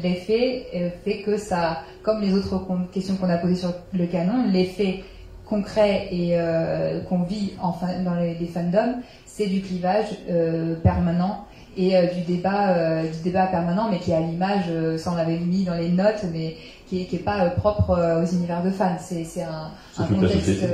[0.02, 5.02] l'effet fait que ça, comme les autres questions qu'on a posées sur le canon, l'effet
[5.50, 11.44] concret et euh, qu'on vit enfin dans les, fandoms, c'est du clivage euh, permanent
[11.76, 15.38] et euh, du débat du débat permanent, mais qui est à l'image, ça on l'avait
[15.38, 16.54] mis dans les notes, mais
[16.90, 18.96] qui est, pas propre aux univers de fans.
[18.98, 19.70] C'est un,
[20.06, 20.64] contexte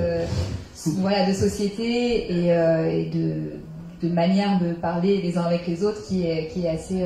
[0.98, 6.26] voilà, de société et, de, de, manière de parler les uns avec les autres qui
[6.26, 7.04] est, qui est assez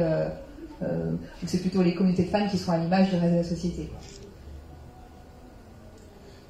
[1.44, 3.90] c'est plutôt les communautés de fans qui sont à l'image du reste de la société.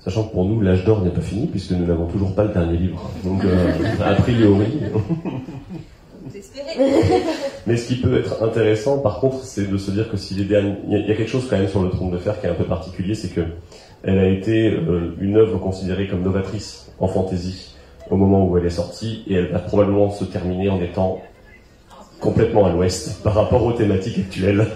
[0.00, 2.54] Sachant que pour nous, l'âge d'or n'est pas fini, puisque nous n'avons toujours pas le
[2.54, 3.11] dernier livre.
[3.22, 3.72] Donc, euh,
[4.04, 4.80] a priori.
[7.66, 10.45] Mais ce qui peut être intéressant, par contre, c'est de se dire que si les
[10.45, 12.51] derniers, il y a quelque chose quand même sur le trône de fer qui est
[12.51, 13.43] un peu particulier, c'est que
[14.03, 17.75] elle a été euh, une œuvre considérée comme novatrice en fantasy
[18.11, 21.23] au moment où elle est sortie, et elle va probablement se terminer en étant
[22.18, 24.66] complètement à l'ouest par rapport aux thématiques actuelles.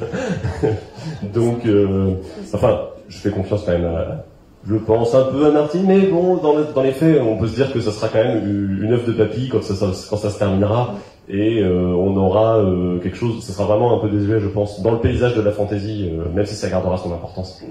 [1.35, 2.13] Donc, euh,
[2.53, 4.25] enfin, je fais confiance quand même à,
[4.69, 7.55] je pense un peu à Martine, mais bon, dans, dans, les faits, on peut se
[7.55, 9.75] dire que ça sera quand même une œuvre de papy quand ça,
[10.09, 10.95] quand ça se terminera,
[11.29, 14.83] et euh, on aura euh, quelque chose, ça sera vraiment un peu désuet, je pense,
[14.83, 17.63] dans le paysage de la fantaisie, euh, même si ça gardera son importance.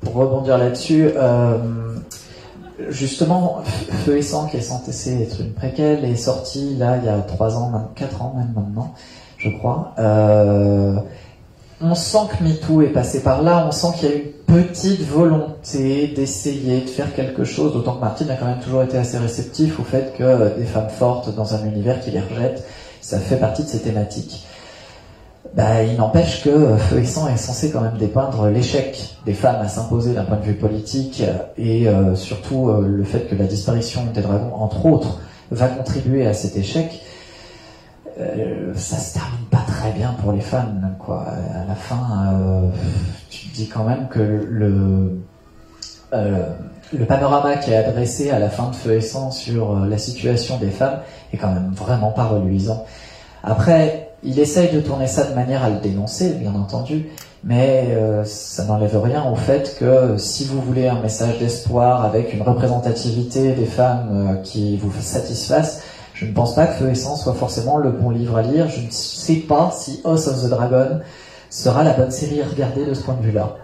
[0.00, 1.10] Pour rebondir là-dessus,
[2.90, 7.08] justement, Feu et Sang, qui est censé être une préquelle, est sorti là il y
[7.08, 8.92] a 3 ans, 4 ans même maintenant,
[9.38, 9.94] je crois
[11.80, 15.02] on sent que MeToo est passé par là, on sent qu'il y a une petite
[15.02, 19.18] volonté d'essayer de faire quelque chose, d'autant que Martine a quand même toujours été assez
[19.18, 22.64] réceptif au fait que euh, des femmes fortes dans un univers qui les rejette,
[23.00, 24.46] ça fait partie de ses thématiques.
[25.54, 29.34] Bah, il n'empêche que euh, Feu et Sang est censé quand même dépeindre l'échec des
[29.34, 31.22] femmes à s'imposer d'un point de vue politique
[31.56, 35.20] et euh, surtout le fait que la disparition des dragons, entre autres,
[35.50, 37.02] va contribuer à cet échec.
[38.18, 39.44] Euh, ça se termine
[39.84, 40.64] très bien pour les fans,
[40.98, 41.26] quoi.
[41.28, 42.70] À la fin, euh,
[43.28, 45.20] tu dis quand même que le
[46.14, 46.46] euh,
[46.92, 50.56] le panorama qui est adressé à la fin de Feu et Sang sur la situation
[50.56, 51.00] des femmes
[51.34, 52.86] est quand même vraiment pas reluisant.
[53.42, 57.10] Après, il essaye de tourner ça de manière à le dénoncer, bien entendu,
[57.42, 62.42] mais ça n'enlève rien au fait que si vous voulez un message d'espoir avec une
[62.42, 65.82] représentativité des femmes qui vous satisfasse,
[66.14, 68.68] je ne pense pas que Feu et Sang soit forcément le bon livre à lire.
[68.68, 71.00] Je ne sais pas si House of the Dragon
[71.50, 73.56] sera la bonne série à regarder de ce point de vue-là.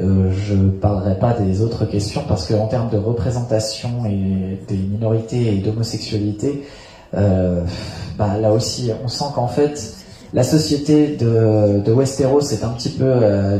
[0.00, 4.76] Euh, je ne parlerai pas des autres questions parce qu'en termes de représentation et des
[4.76, 6.64] minorités et d'homosexualité,
[7.14, 7.64] euh,
[8.16, 9.94] bah, là aussi, on sent qu'en fait,
[10.32, 13.12] la société de, Westeros est un petit peu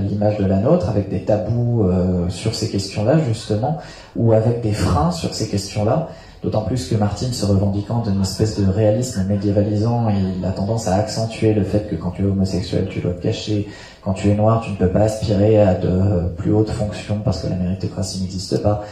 [0.09, 3.79] l'image de la nôtre, avec des tabous euh, sur ces questions-là, justement,
[4.15, 6.11] ou avec des freins sur ces questions-là.
[6.43, 10.95] D'autant plus que Martin, se revendiquant d'une espèce de réalisme médiévalisant, il a tendance à
[10.95, 13.69] accentuer le fait que quand tu es homosexuel, tu dois te cacher.
[14.03, 17.43] Quand tu es noir, tu ne peux pas aspirer à de plus hautes fonctions parce
[17.43, 18.85] que la méritocratie n'existe pas.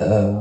[0.00, 0.32] Euh,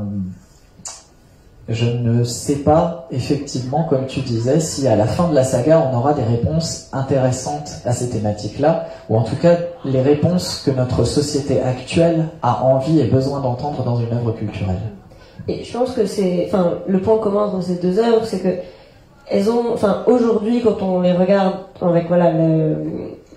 [1.69, 5.79] je ne sais pas, effectivement, comme tu disais, si à la fin de la saga,
[5.79, 10.71] on aura des réponses intéressantes à ces thématiques-là, ou en tout cas les réponses que
[10.71, 14.81] notre société actuelle a envie et besoin d'entendre dans une œuvre culturelle.
[15.47, 18.49] Et je pense que c'est, enfin, le point commun dans ces deux œuvres, c'est que
[19.29, 22.75] elles ont, enfin, aujourd'hui, quand on les regarde avec voilà le,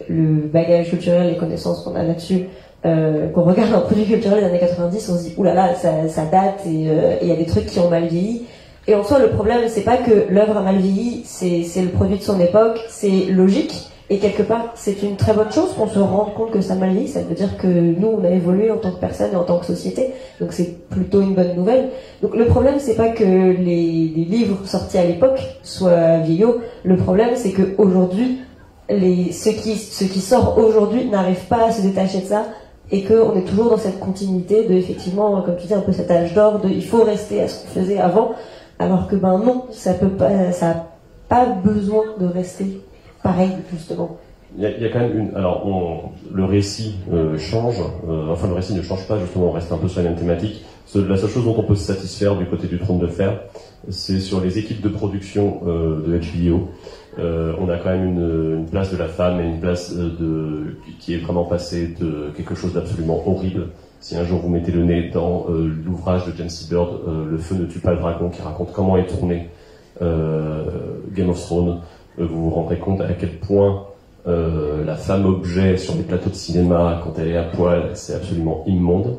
[0.08, 2.46] le bagage culturel, les connaissances qu'on a là-dessus,
[2.84, 6.24] euh, qu'on regarde un produit culturel des années 90, on se dit oulala, ça, ça
[6.26, 8.46] date euh, et il y a des trucs qui ont mal vieilli.
[8.86, 12.18] Et en soi, le problème, c'est pas que l'œuvre a mal vieilli, c'est le produit
[12.18, 13.90] de son époque, c'est logique.
[14.08, 16.90] Et quelque part, c'est une très bonne chose qu'on se rende compte que ça mal
[16.90, 17.08] vieilli.
[17.08, 19.58] Ça veut dire que nous, on a évolué en tant que personne et en tant
[19.58, 20.12] que société.
[20.40, 21.90] Donc c'est plutôt une bonne nouvelle.
[22.22, 26.58] Donc le problème, c'est pas que les, livres sortis à l'époque soient vieillots.
[26.84, 28.38] Le problème, c'est que aujourd'hui,
[28.88, 32.44] ce qui, qui sort aujourd'hui n'arrive pas à se détacher de ça
[32.92, 36.12] et qu'on est toujours dans cette continuité de, effectivement, comme tu dis, un peu cet
[36.12, 38.34] âge d'or de il faut rester à ce qu'on faisait avant.
[38.78, 40.86] Alors que ben non, ça peut pas, ça a
[41.28, 42.80] pas besoin de rester
[43.26, 44.18] pareil, justement.
[44.56, 45.36] il y, a, quand même une.
[45.36, 47.80] Alors, le récit euh, change.
[48.08, 49.18] Euh, enfin, le récit ne change pas.
[49.18, 50.64] Justement, on reste un peu sur la même thématique.
[50.94, 53.40] La seule chose dont on peut se satisfaire du côté du trône de fer,
[53.88, 56.68] c'est sur les équipes de production euh, de HBO.
[57.18, 61.18] on a quand même une, place de la femme et une place de qui est
[61.18, 63.68] vraiment passée de quelque chose d'absolument horrible.
[64.00, 67.00] Si un jour vous mettez le nez dans l'ouvrage de James Bird,
[67.30, 69.48] Le feu ne tue pas le dragon, qui raconte comment est tourné
[70.00, 71.80] Game of Thrones,
[72.18, 73.86] vous vous rendrez compte à quel point
[74.26, 78.14] euh, la femme objet sur les plateaux de cinéma quand elle est à poil, c'est
[78.14, 79.18] absolument immonde.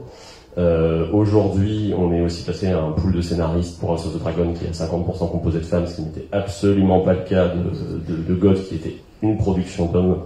[0.57, 4.19] Euh, Aujourd'hui, on est aussi passé à un pool de scénaristes pour House of the
[4.19, 7.47] Dragon qui est à 50% composé de femmes, ce qui n'était absolument pas le cas
[7.47, 10.17] de, God, qui était une production d'hommes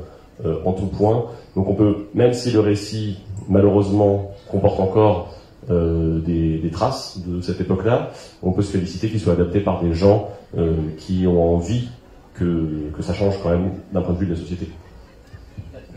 [0.46, 1.26] euh, en tout point.
[1.56, 3.18] Donc on peut, même si le récit
[3.50, 5.34] malheureusement comporte encore
[5.70, 8.12] euh, des, des, traces de cette époque-là,
[8.42, 11.90] on peut se féliciter qu'il soit adapté par des gens euh, qui ont envie
[12.34, 14.70] que, ça change quand même d'un point de vue de la société.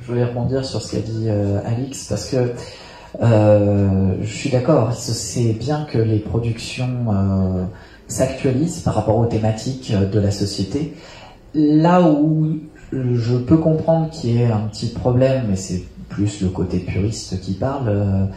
[0.00, 2.52] Je voulais rebondir sur ce qu'a dit euh, Alix parce que
[3.22, 7.64] euh, je suis d'accord, c'est bien que les productions euh,
[8.08, 10.94] s'actualisent par rapport aux thématiques de la société.
[11.54, 12.58] Là où
[12.92, 17.40] je peux comprendre qu'il y ait un petit problème, mais c'est plus le côté puriste
[17.40, 18.28] qui parle,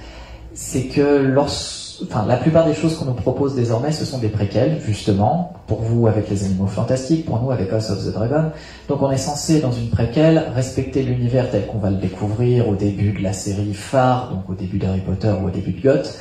[0.53, 4.27] c'est que lorsque enfin, la plupart des choses qu'on nous propose désormais, ce sont des
[4.27, 8.51] préquels, justement, pour vous avec les animaux fantastiques, pour nous avec House of the Dragon.
[8.87, 12.75] Donc on est censé, dans une préquelle, respecter l'univers tel qu'on va le découvrir au
[12.75, 16.19] début de la série phare, donc au début d'Harry Potter ou au début de Goth,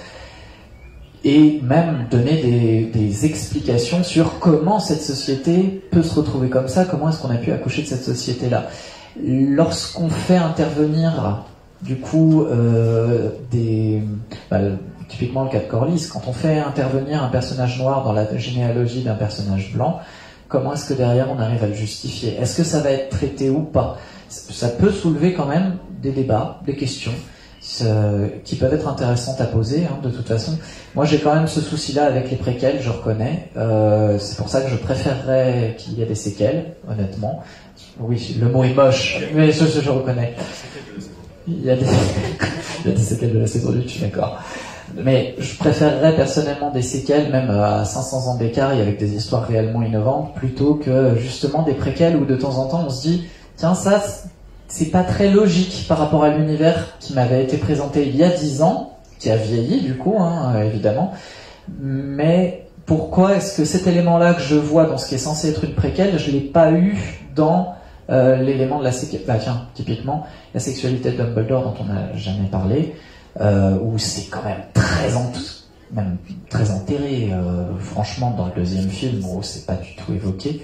[1.25, 7.09] et même donner des, explications sur comment cette société peut se retrouver comme ça, comment
[7.09, 8.69] est-ce qu'on a pu accoucher de cette société-là.
[9.25, 11.45] Lorsqu'on fait intervenir
[11.83, 14.03] du coup euh, des
[14.51, 14.61] bah,
[15.09, 19.03] typiquement le cas de Corlys, quand on fait intervenir un personnage noir dans la généalogie
[19.03, 20.01] d'un personnage blanc,
[20.49, 22.37] comment est-ce que derrière on arrive à le justifier?
[22.41, 23.99] Est-ce que ça va être traité ou pas?
[24.29, 27.13] Ça peut soulever quand même des débats, des questions
[28.45, 30.57] qui peuvent être intéressantes à poser hein, de toute façon.
[30.95, 33.51] Moi j'ai quand même ce souci-là avec les préquels, je reconnais.
[33.57, 37.43] Euh, c'est pour ça que je préférerais qu'il y ait des séquelles, honnêtement.
[37.99, 40.35] Oui, le mot est moche, mais je, je, reconnais.
[41.49, 41.87] Il y, a des...
[42.85, 44.39] Il y a des séquelles de la saison 8, je suis d'accord.
[45.03, 49.47] Mais je préférerais personnellement des séquelles, même à 500 ans d'écart et avec des histoires
[49.47, 53.27] réellement innovantes, plutôt que justement des préquelles où de temps en temps on se dit,
[53.57, 54.03] tiens, ça,
[54.69, 58.31] c'est pas très logique par rapport à l'univers qui m'avait été présenté il y a
[58.31, 61.13] 10 ans, qui a vieilli du coup, hein, évidemment.
[61.81, 65.65] Mais pourquoi est-ce que cet élément-là que je vois dans ce qui est censé être
[65.65, 66.97] une préquelle, je l'ai pas eu
[67.35, 67.75] dans
[68.09, 70.25] euh, l'élément de la séquelle Bah tiens, typiquement,
[70.55, 72.95] la sexualité de Dumbledore dont on n'a jamais parlé
[73.41, 75.15] euh, où c'est quand même très
[75.93, 76.17] même
[76.51, 80.63] très enterré, euh, franchement, dans le deuxième film, où c'est pas du tout évoqué,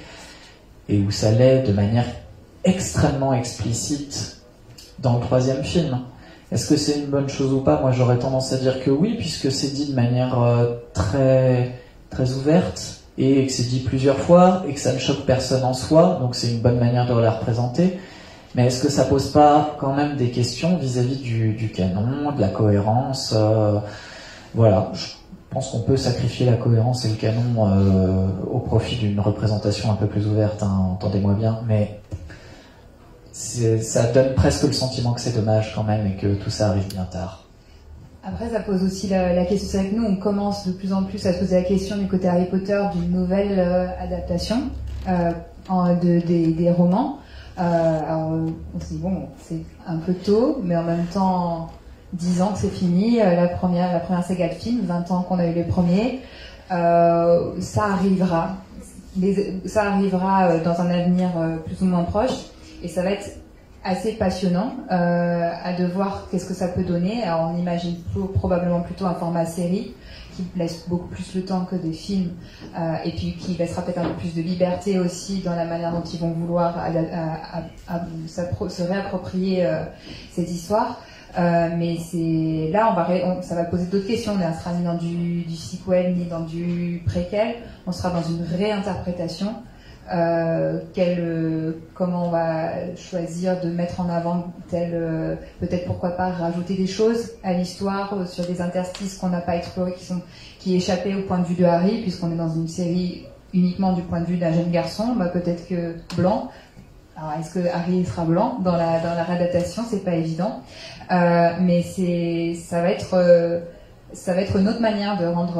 [0.89, 2.07] et où ça l'est de manière
[2.64, 4.39] extrêmement explicite
[4.99, 6.01] dans le troisième film.
[6.51, 7.81] Est-ce que c'est une bonne chose ou pas?
[7.81, 11.79] Moi, j'aurais tendance à dire que oui, puisque c'est dit de manière euh, très
[12.11, 15.73] très ouverte et que c'est dit plusieurs fois et que ça ne choque personne en
[15.73, 17.99] soi, donc c'est une bonne manière de la représenter.
[18.55, 22.48] Mais est-ce que ça pose pas quand même des questions vis-à-vis du, canon, de la
[22.48, 23.78] cohérence euh,
[24.55, 25.07] Voilà, je
[25.50, 29.94] pense qu'on peut sacrifier la cohérence et le canon euh, au profit d'une représentation un
[29.94, 32.00] peu plus ouverte, hein, entendez-moi bien, mais
[33.32, 36.88] ça donne presque le sentiment que c'est dommage quand même et que tout ça arrive
[36.88, 37.44] bien tard.
[38.22, 39.68] Après, ça pose aussi la, question.
[39.68, 41.96] C'est vrai que nous, on commence de plus en plus à se poser la question
[41.96, 44.59] du côté Harry Potter d'une nouvelle euh, adaptation
[45.09, 47.18] de, des romans.
[47.59, 48.32] Euh, alors,
[48.74, 51.70] on se dit, bon, c'est un peu tôt, mais en même temps,
[52.14, 55.22] 10 ans que c'est fini, euh, la première, la première saga de film, 20 ans
[55.22, 56.20] qu'on a eu les premiers,
[56.70, 58.57] euh, ça arrivera.
[59.66, 61.28] ça arrivera dans un avenir
[61.66, 62.46] plus ou moins proche,
[62.82, 63.30] et ça va être
[63.84, 67.22] assez passionnant à de voir qu'est-ce que ça peut donner.
[67.22, 67.96] Alors, on imagine
[68.34, 69.94] probablement plutôt un format série,
[70.35, 72.33] qui laisse beaucoup plus le temps que des films
[72.76, 75.93] euh, et puis qui laissera peut-être un peu plus de liberté aussi dans la manière
[75.93, 76.76] dont ils vont vouloir
[78.28, 79.85] se réapproprier euh,
[80.30, 81.01] cette histoire.
[81.39, 84.33] Euh, mais c'est là, on va ça va poser d'autres questions.
[84.33, 87.57] On ne sera ni dans du, du sequel ni dans du préquel.
[87.87, 89.55] On sera dans une réinterprétation
[90.11, 96.28] euh, euh, comment on va choisir de mettre en avant tel, euh, peut-être pourquoi pas
[96.28, 100.20] rajouter des choses à l'histoire sur des interstices qu'on n'a pas explorés, qui sont
[100.59, 104.03] qui échappaient au point de vue de Harry, puisqu'on est dans une série uniquement du
[104.03, 106.50] point de vue d'un jeune garçon, bah, peut-être que blanc.
[107.16, 109.82] Alors est-ce que Harry sera blanc dans la dans la réadaptation?
[109.88, 110.62] C'est pas évident,
[111.11, 113.62] mais c'est ça va être
[114.12, 115.57] ça va être une autre manière de rendre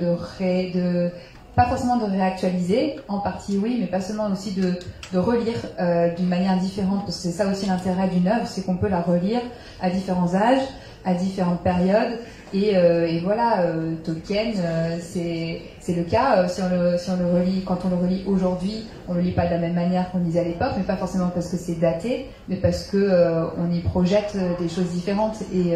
[0.00, 1.10] de
[1.56, 4.74] pas forcément de réactualiser, en partie oui, mais pas seulement aussi de,
[5.12, 8.62] de relire euh, d'une manière différente, parce que c'est ça aussi l'intérêt d'une œuvre, c'est
[8.66, 9.40] qu'on peut la relire
[9.80, 10.66] à différents âges,
[11.04, 12.18] à différentes périodes,
[12.52, 14.52] et, euh, voilà, euh, Tolkien,
[15.00, 16.46] c'est le cas.
[16.46, 19.50] Si, le, si le relit, quand on le relit aujourd'hui, on le lit pas de
[19.50, 22.56] la même manière qu'on lisait à l'époque, mais pas forcément parce que c'est daté, mais
[22.56, 23.10] parce que
[23.58, 25.42] on y projette des choses différentes.
[25.52, 25.74] Et,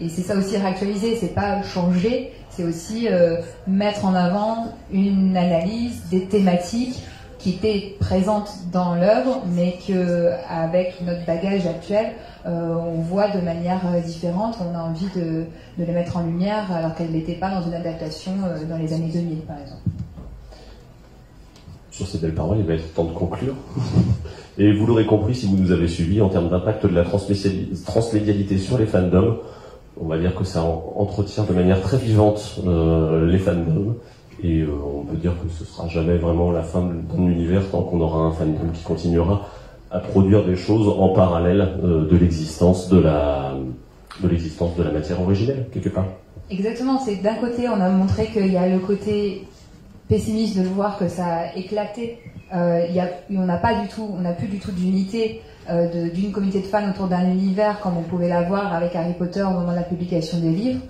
[0.00, 3.36] et c'est ça aussi réactualiser, c'est pas changer, c'est aussi euh,
[3.66, 7.02] mettre en avant une analyse des thématiques
[7.38, 12.12] qui étaient présentes dans l'œuvre, mais que avec notre bagage actuel,
[12.46, 14.56] euh, on voit de manière euh, différente.
[14.60, 15.44] On a envie de,
[15.78, 18.32] les mettre en lumière alors qu'elles n'étaient pas dans une adaptation
[18.68, 19.82] dans les années 2000, par exemple.
[21.90, 23.54] Sur ces belles paroles, il va être temps de conclure.
[24.58, 27.82] Et vous l'aurez compris si vous nous avez suivis en termes d'impact de la transmédiali-
[27.84, 29.38] transmédialité sur les fandoms,
[29.98, 33.96] on va dire que ça en- entretient de manière très vivante euh, les fandoms.
[34.42, 37.82] Et euh, on peut dire que ce sera jamais vraiment la fin d'un univers tant
[37.82, 39.46] qu'on aura un fandom qui continuera
[39.90, 43.54] à produire des choses en parallèle euh, de l'existence de la
[44.22, 46.06] de l'existence de la matière originelle quelque part.
[46.50, 49.46] Exactement, c'est d'un côté, on a montré qu'il y a le côté
[50.08, 52.18] pessimiste de voir que ça a éclaté.
[52.54, 57.24] Euh, y a, on n'a plus du tout d'unité d'une communauté de fans autour d'un
[57.30, 60.80] univers comme on pouvait l'avoir avec Harry Potter au moment de la publication des livres.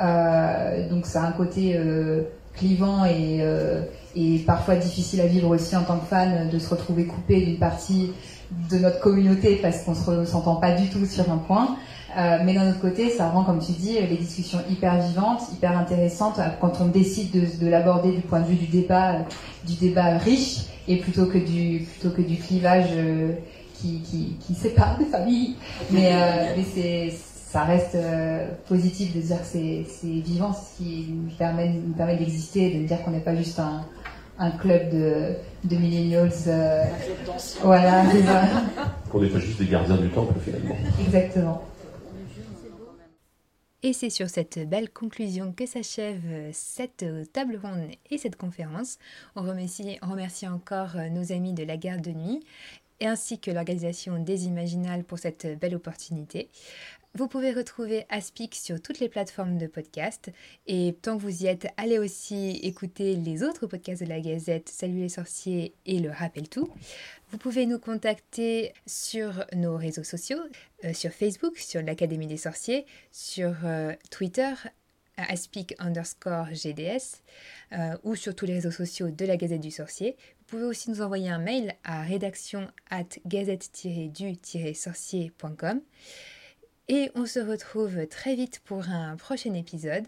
[0.00, 2.22] Euh, donc ça a un côté euh,
[2.54, 3.80] clivant et, euh,
[4.46, 8.12] parfois difficile à vivre aussi en tant que fan de se retrouver coupé d'une partie
[8.70, 11.76] de notre communauté parce qu'on re- s'entend pas du tout sur un point.
[12.18, 15.76] Euh, mais d'un autre côté, ça rend, comme tu dis, les discussions hyper vivantes, hyper
[15.76, 19.18] intéressantes euh, quand on décide de, de l'aborder du point de vue du débat, euh,
[19.66, 23.32] du débat riche, et plutôt que du clivage euh,
[23.80, 25.56] qui, qui, qui sépare des familles.
[25.90, 27.12] Mais, euh, mais c'est
[27.48, 31.94] ça reste euh, positif de dire que c'est vivant, c'est ce qui nous permet nous
[31.94, 33.84] permet d'exister, de dire qu'on n'est pas juste un
[34.38, 36.30] un club de, de millennials.
[36.48, 36.82] euh,
[37.62, 38.42] voilà, c'est ça.
[39.10, 40.76] Qu'on n'est pas juste des gardiens du temple finalement.
[41.00, 41.62] exactement.
[43.82, 48.98] Et c'est sur cette belle conclusion que s'achève cette table ronde et cette conférence.
[49.36, 52.40] On remercie, on remercie encore nos amis de la garde de nuit
[53.00, 56.48] ainsi que l'organisation des Imaginales pour cette belle opportunité.
[57.16, 60.30] Vous pouvez retrouver Aspic sur toutes les plateformes de podcast
[60.66, 64.68] et tant que vous y êtes, allez aussi écouter les autres podcasts de la Gazette,
[64.68, 66.68] Salut les sorciers et le Rappel Tout.
[67.30, 70.40] Vous pouvez nous contacter sur nos réseaux sociaux,
[70.84, 74.52] euh, sur Facebook, sur l'Académie des sorciers, sur euh, Twitter,
[75.16, 77.22] aspic underscore GDS,
[77.72, 80.16] euh, ou sur tous les réseaux sociaux de la Gazette du Sorcier.
[80.46, 85.80] Vous pouvez aussi nous envoyer un mail à rédaction at gazette-du-sorcier.com.
[86.86, 90.06] Et on se retrouve très vite pour un prochain épisode.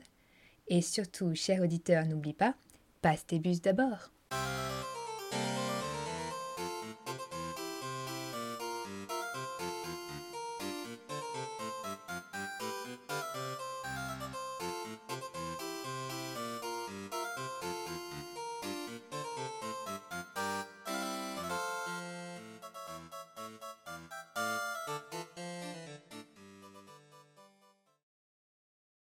[0.68, 2.54] Et surtout, chers auditeurs, n'oublie pas,
[3.02, 4.12] passe tes bus d'abord.